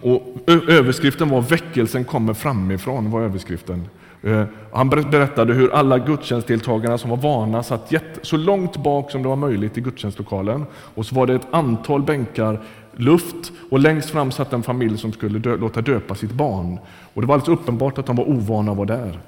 Och 0.01 0.23
överskriften 0.47 1.29
var 1.29 1.41
Väckelsen 1.41 2.03
kommer 2.03 2.33
framifrån. 2.33 3.11
var 3.11 3.21
överskriften. 3.21 3.87
Eh, 4.23 4.43
han 4.71 4.89
berättade 4.89 5.53
hur 5.53 5.73
alla 5.73 5.99
gudstjänstdeltagarna 5.99 6.97
som 6.97 7.09
var 7.09 7.17
vana 7.17 7.63
satt 7.63 7.93
så 8.21 8.37
långt 8.37 8.77
bak 8.77 9.11
som 9.11 9.21
det 9.21 9.27
var 9.27 9.35
möjligt 9.35 9.77
i 9.77 9.81
gudstjänstlokalen. 9.81 10.65
Och 10.73 11.05
så 11.05 11.15
var 11.15 11.27
det 11.27 11.35
ett 11.35 11.47
antal 11.51 12.03
bänkar 12.03 12.59
luft 12.95 13.51
och 13.69 13.79
längst 13.79 14.09
fram 14.09 14.31
satt 14.31 14.53
en 14.53 14.63
familj 14.63 14.97
som 14.97 15.13
skulle 15.13 15.39
dö, 15.39 15.57
låta 15.57 15.81
döpa 15.81 16.15
sitt 16.15 16.31
barn. 16.31 16.79
Och 17.13 17.21
Det 17.21 17.27
var 17.27 17.35
alldeles 17.35 17.59
uppenbart 17.59 17.97
att 17.97 18.05
de 18.05 18.15
var 18.15 18.29
ovana 18.29 18.71
att 18.71 18.77
vara 18.77 18.87
där. 18.87 19.19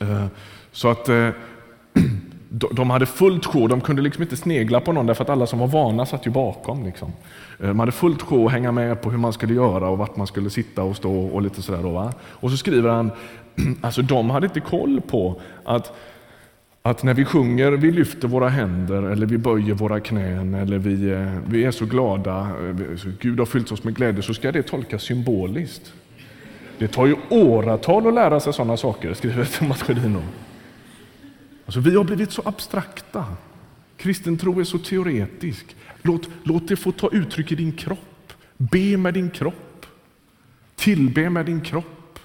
Eh, 0.00 0.26
så 0.72 0.88
att 0.88 1.08
eh, 1.08 1.28
de 2.48 2.90
hade 2.90 3.06
fullt 3.06 3.46
sjå, 3.46 3.66
de 3.66 3.80
kunde 3.80 4.02
liksom 4.02 4.22
inte 4.22 4.36
snegla 4.36 4.80
på 4.80 4.92
någon 4.92 5.06
därför 5.06 5.24
att 5.24 5.30
alla 5.30 5.46
som 5.46 5.58
var 5.58 5.66
vana 5.66 6.06
satt 6.06 6.26
ju 6.26 6.30
bakom. 6.30 6.84
Liksom. 6.84 7.12
Eh, 7.60 7.68
de 7.68 7.80
hade 7.80 7.92
fullt 7.92 8.22
sjå 8.22 8.46
att 8.46 8.52
hänga 8.52 8.72
med 8.72 9.02
på 9.02 9.10
hur 9.10 9.18
man 9.18 9.32
skulle 9.32 9.54
göra 9.54 9.88
och 9.88 9.98
vart 9.98 10.16
man 10.16 10.26
skulle 10.26 10.50
sitta 10.50 10.82
och 10.82 10.96
stå 10.96 11.26
och 11.26 11.42
lite 11.42 11.62
sådär. 11.62 11.82
Då, 11.82 11.90
va? 11.90 12.12
Och 12.22 12.50
så 12.50 12.56
skriver 12.56 12.90
han, 12.90 13.10
alltså 13.80 14.02
de 14.02 14.30
hade 14.30 14.46
inte 14.46 14.60
koll 14.60 15.00
på 15.00 15.40
att 15.64 15.96
att 16.86 17.02
när 17.02 17.14
vi 17.14 17.24
sjunger, 17.24 17.72
vi 17.72 17.90
lyfter 17.90 18.28
våra 18.28 18.48
händer 18.48 19.02
eller 19.02 19.26
vi 19.26 19.38
böjer 19.38 19.74
våra 19.74 20.00
knän 20.00 20.54
eller 20.54 20.78
vi, 20.78 21.10
eh, 21.10 21.38
vi 21.46 21.64
är 21.64 21.70
så 21.70 21.86
glada, 21.86 22.40
eh, 22.40 23.10
Gud 23.20 23.38
har 23.38 23.46
fyllt 23.46 23.72
oss 23.72 23.84
med 23.84 23.96
glädje, 23.96 24.22
så 24.22 24.34
ska 24.34 24.52
det 24.52 24.62
tolkas 24.62 25.02
symboliskt. 25.02 25.92
Det 26.78 26.88
tar 26.88 27.06
ju 27.06 27.16
åratal 27.30 28.06
att 28.06 28.14
lära 28.14 28.40
sig 28.40 28.52
sådana 28.52 28.76
saker, 28.76 29.14
skriver 29.14 29.44
Thomas 29.58 29.82
Sjödin 29.82 30.16
Alltså, 31.66 31.80
vi 31.80 31.96
har 31.96 32.04
blivit 32.04 32.32
så 32.32 32.42
abstrakta. 32.44 33.36
Kristen 33.96 34.38
tro 34.38 34.60
är 34.60 34.64
så 34.64 34.78
teoretisk. 34.78 35.76
Låt, 36.02 36.28
låt 36.42 36.68
det 36.68 36.76
få 36.76 36.92
ta 36.92 37.08
uttryck 37.12 37.52
i 37.52 37.54
din 37.54 37.72
kropp. 37.72 38.32
Be 38.56 38.96
med 38.96 39.14
din 39.14 39.30
kropp. 39.30 39.86
Tillbe 40.74 41.30
med 41.30 41.46
din 41.46 41.60
kropp. 41.60 42.18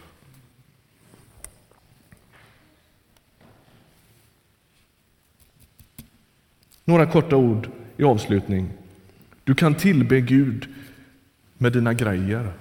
Några 6.86 7.06
korta 7.06 7.36
ord 7.36 7.70
i 7.98 8.04
avslutning. 8.04 8.70
Du 9.44 9.56
kan 9.56 9.76
tillbe 9.76 10.22
Gud 10.22 10.68
med 11.58 11.74
dina 11.74 11.94
grejer. 11.94 12.54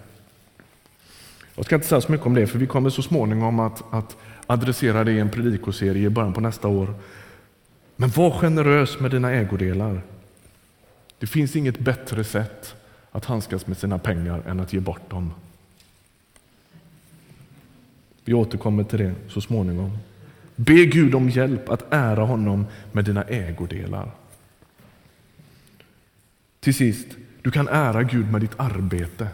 Jag 1.60 1.64
ska 1.66 1.74
inte 1.74 1.88
säga 1.88 2.00
så 2.00 2.12
mycket 2.12 2.26
om 2.26 2.34
det, 2.34 2.46
för 2.46 2.58
vi 2.58 2.66
kommer 2.66 2.90
så 2.90 3.02
småningom 3.02 3.60
att, 3.60 3.94
att 3.94 4.16
adressera 4.46 5.04
det 5.04 5.12
i 5.12 5.18
en 5.18 5.30
predikoserie 5.30 6.06
i 6.06 6.10
början 6.10 6.32
på 6.32 6.40
nästa 6.40 6.68
år. 6.68 6.94
Men 7.96 8.10
var 8.10 8.30
generös 8.30 9.00
med 9.00 9.10
dina 9.10 9.32
ägodelar. 9.32 10.02
Det 11.18 11.26
finns 11.26 11.56
inget 11.56 11.78
bättre 11.78 12.24
sätt 12.24 12.74
att 13.10 13.24
handskas 13.24 13.66
med 13.66 13.78
sina 13.78 13.98
pengar 13.98 14.42
än 14.46 14.60
att 14.60 14.72
ge 14.72 14.80
bort 14.80 15.10
dem. 15.10 15.32
Vi 18.24 18.34
återkommer 18.34 18.84
till 18.84 18.98
det 18.98 19.14
så 19.28 19.40
småningom. 19.40 19.98
Be 20.56 20.84
Gud 20.84 21.14
om 21.14 21.30
hjälp 21.30 21.68
att 21.68 21.92
ära 21.92 22.24
honom 22.24 22.66
med 22.92 23.04
dina 23.04 23.22
ägodelar. 23.22 24.10
Till 26.60 26.74
sist, 26.74 27.06
du 27.42 27.50
kan 27.50 27.68
ära 27.68 28.02
Gud 28.02 28.32
med 28.32 28.40
ditt 28.40 28.60
arbete. 28.60 29.28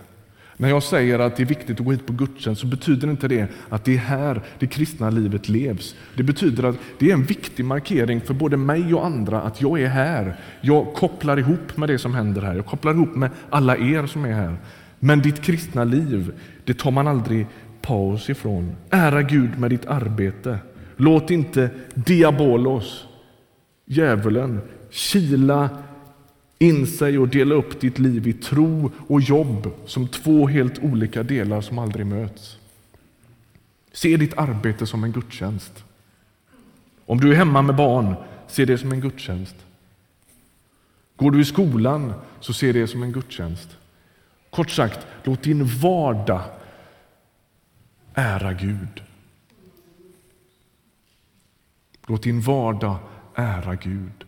När 0.56 0.68
jag 0.68 0.82
säger 0.82 1.18
att 1.18 1.36
det 1.36 1.42
är 1.42 1.46
viktigt 1.46 1.80
att 1.80 1.86
gå 1.86 1.92
hit 1.92 2.06
på 2.06 2.12
gudstjänst 2.12 2.60
så 2.60 2.66
betyder 2.66 3.10
inte 3.10 3.28
det 3.28 3.48
att 3.68 3.84
det 3.84 3.94
är 3.94 3.98
här 3.98 4.42
det 4.58 4.66
kristna 4.66 5.10
livet 5.10 5.48
levs. 5.48 5.94
Det 6.16 6.22
betyder 6.22 6.62
att 6.62 6.76
det 6.98 7.10
är 7.10 7.14
en 7.14 7.24
viktig 7.24 7.64
markering 7.64 8.20
för 8.20 8.34
både 8.34 8.56
mig 8.56 8.94
och 8.94 9.06
andra 9.06 9.42
att 9.42 9.62
jag 9.62 9.80
är 9.80 9.88
här. 9.88 10.36
Jag 10.60 10.94
kopplar 10.94 11.38
ihop 11.38 11.76
med 11.76 11.88
det 11.88 11.98
som 11.98 12.14
händer 12.14 12.42
här. 12.42 12.54
Jag 12.54 12.66
kopplar 12.66 12.92
ihop 12.92 13.14
med 13.14 13.30
alla 13.50 13.76
er 13.76 14.06
som 14.06 14.24
är 14.24 14.32
här. 14.32 14.56
Men 14.98 15.20
ditt 15.20 15.42
kristna 15.42 15.84
liv, 15.84 16.32
det 16.64 16.74
tar 16.74 16.90
man 16.90 17.08
aldrig 17.08 17.46
paus 17.82 18.30
ifrån. 18.30 18.76
Ära 18.90 19.22
Gud 19.22 19.58
med 19.58 19.70
ditt 19.70 19.86
arbete. 19.86 20.58
Låt 20.96 21.30
inte 21.30 21.70
diabolos, 21.94 23.06
djävulen, 23.86 24.60
kila 24.90 25.68
in 26.58 26.86
sig 26.86 27.18
och 27.18 27.28
dela 27.28 27.54
upp 27.54 27.80
ditt 27.80 27.98
liv 27.98 28.28
i 28.28 28.32
tro 28.32 28.90
och 29.06 29.20
jobb 29.20 29.70
som 29.86 30.08
två 30.08 30.46
helt 30.46 30.78
olika 30.78 31.22
delar 31.22 31.60
som 31.60 31.78
aldrig 31.78 32.06
möts. 32.06 32.58
Se 33.92 34.16
ditt 34.16 34.38
arbete 34.38 34.86
som 34.86 35.04
en 35.04 35.12
gudstjänst. 35.12 35.84
Om 37.06 37.20
du 37.20 37.30
är 37.32 37.36
hemma 37.36 37.62
med 37.62 37.76
barn, 37.76 38.14
se 38.48 38.64
det 38.64 38.78
som 38.78 38.92
en 38.92 39.00
gudstjänst. 39.00 39.56
Går 41.16 41.30
du 41.30 41.40
i 41.40 41.44
skolan, 41.44 42.12
så 42.40 42.52
se 42.52 42.72
det 42.72 42.86
som 42.86 43.02
en 43.02 43.12
gudstjänst. 43.12 43.76
Kort 44.50 44.70
sagt, 44.70 45.06
låt 45.24 45.42
din 45.42 45.64
vardag 45.64 46.42
ära 48.14 48.52
Gud. 48.52 49.02
Låt 52.06 52.22
din 52.22 52.40
vardag 52.40 52.96
ära 53.34 53.74
Gud. 53.74 54.25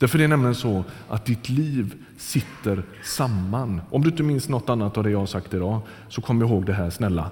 Därför 0.00 0.18
är 0.18 0.22
det 0.22 0.28
nämligen 0.28 0.54
så 0.54 0.84
att 1.08 1.24
ditt 1.24 1.48
liv 1.48 2.04
sitter 2.18 2.82
samman. 3.02 3.80
Om 3.90 4.02
du 4.02 4.10
inte 4.10 4.22
minns 4.22 4.48
något 4.48 4.68
annat 4.68 4.96
av 4.96 5.04
det 5.04 5.10
jag 5.10 5.18
har 5.18 5.26
sagt 5.26 5.54
idag, 5.54 5.80
så 6.08 6.20
kom 6.20 6.42
ihåg 6.42 6.66
det 6.66 6.72
här 6.72 6.90
snälla. 6.90 7.30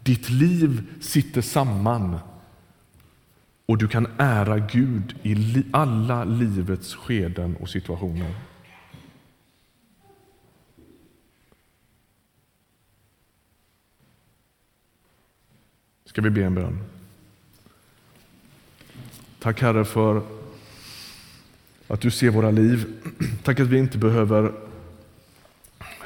Ditt 0.00 0.30
liv 0.30 0.82
sitter 1.00 1.40
samman 1.40 2.18
och 3.66 3.78
du 3.78 3.88
kan 3.88 4.06
ära 4.18 4.58
Gud 4.58 5.16
i 5.22 5.64
alla 5.70 6.24
livets 6.24 6.94
skeden 6.94 7.56
och 7.56 7.68
situationer. 7.68 8.34
Ska 16.04 16.22
vi 16.22 16.30
be 16.30 16.44
en 16.44 16.54
bön? 16.54 16.78
Tack 19.38 19.60
Herre 19.60 19.84
för 19.84 20.41
att 21.92 22.00
du 22.00 22.10
ser 22.10 22.30
våra 22.30 22.50
liv. 22.50 22.86
Tack 23.42 23.60
att 23.60 23.66
vi 23.66 23.78
inte 23.78 23.98
behöver 23.98 24.52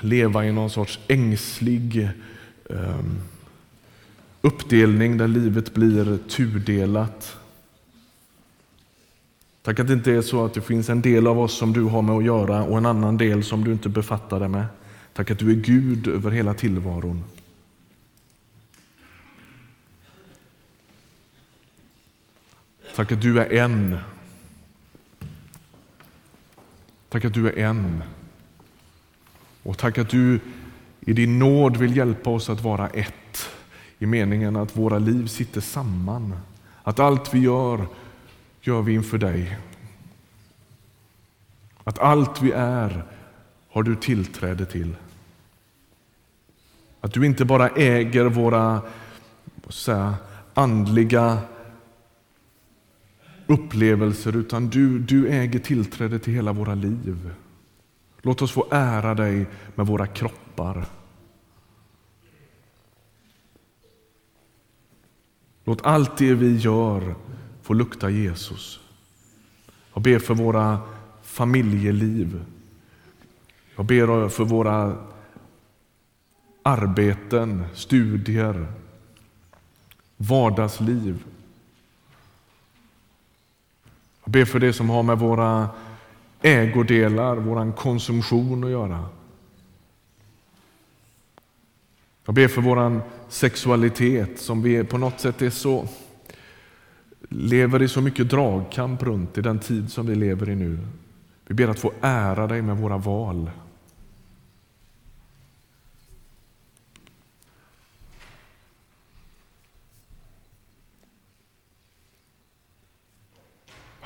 leva 0.00 0.46
i 0.46 0.52
någon 0.52 0.70
sorts 0.70 0.98
ängslig 1.08 2.10
um, 2.64 3.18
uppdelning 4.40 5.18
där 5.18 5.28
livet 5.28 5.74
blir 5.74 6.18
tudelat. 6.28 7.36
Tack 9.62 9.80
att 9.80 9.86
det 9.86 9.92
inte 9.92 10.12
är 10.12 10.22
så 10.22 10.44
att 10.44 10.54
det 10.54 10.60
finns 10.60 10.88
en 10.88 11.02
del 11.02 11.26
av 11.26 11.40
oss 11.40 11.58
som 11.58 11.72
du 11.72 11.82
har 11.82 12.02
med 12.02 12.16
att 12.16 12.24
göra 12.24 12.62
och 12.62 12.78
en 12.78 12.86
annan 12.86 13.16
del 13.16 13.44
som 13.44 13.64
du 13.64 13.72
inte 13.72 13.88
befattar 13.88 14.40
dig 14.40 14.48
med. 14.48 14.66
Tack 15.12 15.30
att 15.30 15.38
du 15.38 15.50
är 15.50 15.54
Gud 15.54 16.08
över 16.08 16.30
hela 16.30 16.54
tillvaron. 16.54 17.24
Tack 22.96 23.12
att 23.12 23.22
du 23.22 23.40
är 23.40 23.52
en 23.52 23.98
Tack 27.16 27.24
att 27.24 27.34
du 27.34 27.48
är 27.48 27.58
en. 27.58 28.02
Och 29.62 29.78
tack 29.78 29.98
att 29.98 30.08
du 30.08 30.40
i 31.00 31.12
din 31.12 31.38
nåd 31.38 31.76
vill 31.76 31.96
hjälpa 31.96 32.30
oss 32.30 32.50
att 32.50 32.60
vara 32.60 32.88
ett 32.88 33.48
i 33.98 34.06
meningen 34.06 34.56
att 34.56 34.76
våra 34.76 34.98
liv 34.98 35.26
sitter 35.26 35.60
samman. 35.60 36.36
Att 36.82 37.00
allt 37.00 37.34
vi 37.34 37.38
gör, 37.38 37.86
gör 38.60 38.82
vi 38.82 38.94
inför 38.94 39.18
dig. 39.18 39.58
Att 41.84 41.98
allt 41.98 42.42
vi 42.42 42.52
är 42.52 43.04
har 43.70 43.82
du 43.82 43.96
tillträde 43.96 44.66
till. 44.66 44.96
Att 47.00 47.12
du 47.12 47.26
inte 47.26 47.44
bara 47.44 47.68
äger 47.68 48.24
våra 48.24 48.82
säga, 49.68 50.14
andliga 50.54 51.38
upplevelser 53.46 54.36
utan 54.36 54.68
du, 54.68 54.98
du 54.98 55.28
äger 55.28 55.58
tillträde 55.58 56.18
till 56.18 56.32
hela 56.32 56.52
våra 56.52 56.74
liv. 56.74 57.30
Låt 58.22 58.42
oss 58.42 58.52
få 58.52 58.66
ära 58.70 59.14
dig 59.14 59.46
med 59.74 59.86
våra 59.86 60.06
kroppar. 60.06 60.86
Låt 65.64 65.86
allt 65.86 66.18
det 66.18 66.34
vi 66.34 66.56
gör 66.56 67.14
få 67.62 67.74
lukta 67.74 68.10
Jesus. 68.10 68.80
Jag 69.94 70.02
ber 70.02 70.18
för 70.18 70.34
våra 70.34 70.80
familjeliv. 71.22 72.44
Jag 73.76 73.86
ber 73.86 74.28
för 74.28 74.44
våra 74.44 74.96
arbeten, 76.62 77.64
studier, 77.74 78.66
vardagsliv. 80.16 81.24
Jag 84.26 84.32
ber 84.32 84.44
för 84.44 84.58
det 84.58 84.72
som 84.72 84.90
har 84.90 85.02
med 85.02 85.18
våra 85.18 85.68
ägodelar, 86.42 87.36
vår 87.36 87.72
konsumtion 87.72 88.64
att 88.64 88.70
göra. 88.70 89.04
Jag 92.24 92.34
ber 92.34 92.48
för 92.48 92.62
vår 92.62 93.00
sexualitet 93.28 94.40
som 94.40 94.62
vi 94.62 94.84
på 94.84 94.98
något 94.98 95.20
sätt 95.20 95.42
är 95.42 95.50
så 95.50 95.88
lever 97.28 97.82
i 97.82 97.88
så 97.88 98.00
mycket 98.00 98.30
dragkamp 98.30 99.02
runt 99.02 99.38
i 99.38 99.40
den 99.40 99.58
tid 99.58 99.92
som 99.92 100.06
vi 100.06 100.14
lever 100.14 100.50
i 100.50 100.54
nu. 100.54 100.78
Vi 101.46 101.54
ber 101.54 101.68
att 101.68 101.78
få 101.78 101.92
ära 102.00 102.46
dig 102.46 102.62
med 102.62 102.76
våra 102.76 102.96
val. 102.96 103.50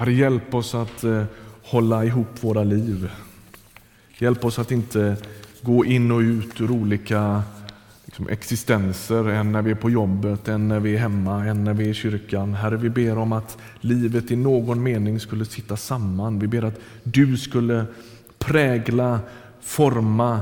Herre, 0.00 0.12
hjälp 0.12 0.54
oss 0.54 0.74
att 0.74 1.04
eh, 1.04 1.24
hålla 1.62 2.04
ihop 2.04 2.44
våra 2.44 2.64
liv. 2.64 3.10
Hjälp 4.18 4.44
oss 4.44 4.58
att 4.58 4.70
inte 4.70 5.16
gå 5.62 5.84
in 5.84 6.10
och 6.10 6.18
ut 6.18 6.60
ur 6.60 6.70
olika 6.70 7.42
liksom, 8.04 8.28
existenser, 8.28 9.28
en 9.28 9.52
när 9.52 9.62
vi 9.62 9.70
är 9.70 9.74
på 9.74 9.90
jobbet, 9.90 10.48
en 10.48 10.68
när 10.68 10.80
vi 10.80 10.94
är 10.94 10.98
hemma, 10.98 11.44
en 11.44 11.64
när 11.64 11.74
vi 11.74 11.84
är 11.84 11.88
i 11.88 11.94
kyrkan. 11.94 12.54
Herre, 12.54 12.76
vi 12.76 12.90
ber 12.90 13.18
om 13.18 13.32
att 13.32 13.58
livet 13.80 14.30
i 14.30 14.36
någon 14.36 14.82
mening 14.82 15.20
skulle 15.20 15.44
sitta 15.44 15.76
samman. 15.76 16.38
Vi 16.38 16.46
ber 16.46 16.64
att 16.64 16.80
du 17.02 17.36
skulle 17.36 17.86
prägla, 18.38 19.20
forma 19.60 20.40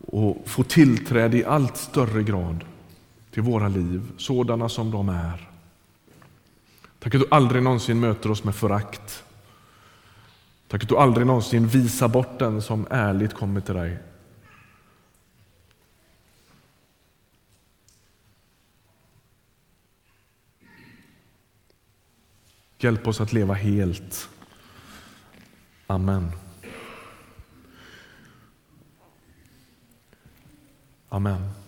och 0.00 0.42
få 0.46 0.62
tillträde 0.62 1.36
i 1.36 1.44
allt 1.44 1.76
större 1.76 2.22
grad 2.22 2.64
till 3.34 3.42
våra 3.42 3.68
liv, 3.68 4.02
sådana 4.16 4.68
som 4.68 4.90
de 4.90 5.08
är. 5.08 5.49
Tack 7.00 7.14
att 7.14 7.20
du 7.20 7.26
aldrig 7.30 7.62
någonsin 7.62 8.00
möter 8.00 8.30
oss 8.30 8.44
med 8.44 8.54
förakt. 8.54 9.24
Tack 10.68 10.82
att 10.82 10.88
du 10.88 10.96
aldrig 10.96 11.26
någonsin 11.26 11.66
visar 11.66 12.08
bort 12.08 12.38
den 12.38 12.62
som 12.62 12.86
ärligt 12.90 13.34
kommer 13.34 13.60
till 13.60 13.74
dig. 13.74 13.98
Hjälp 22.78 23.06
oss 23.06 23.20
att 23.20 23.32
leva 23.32 23.54
helt. 23.54 24.28
Amen. 25.86 26.32
Amen. 31.08 31.59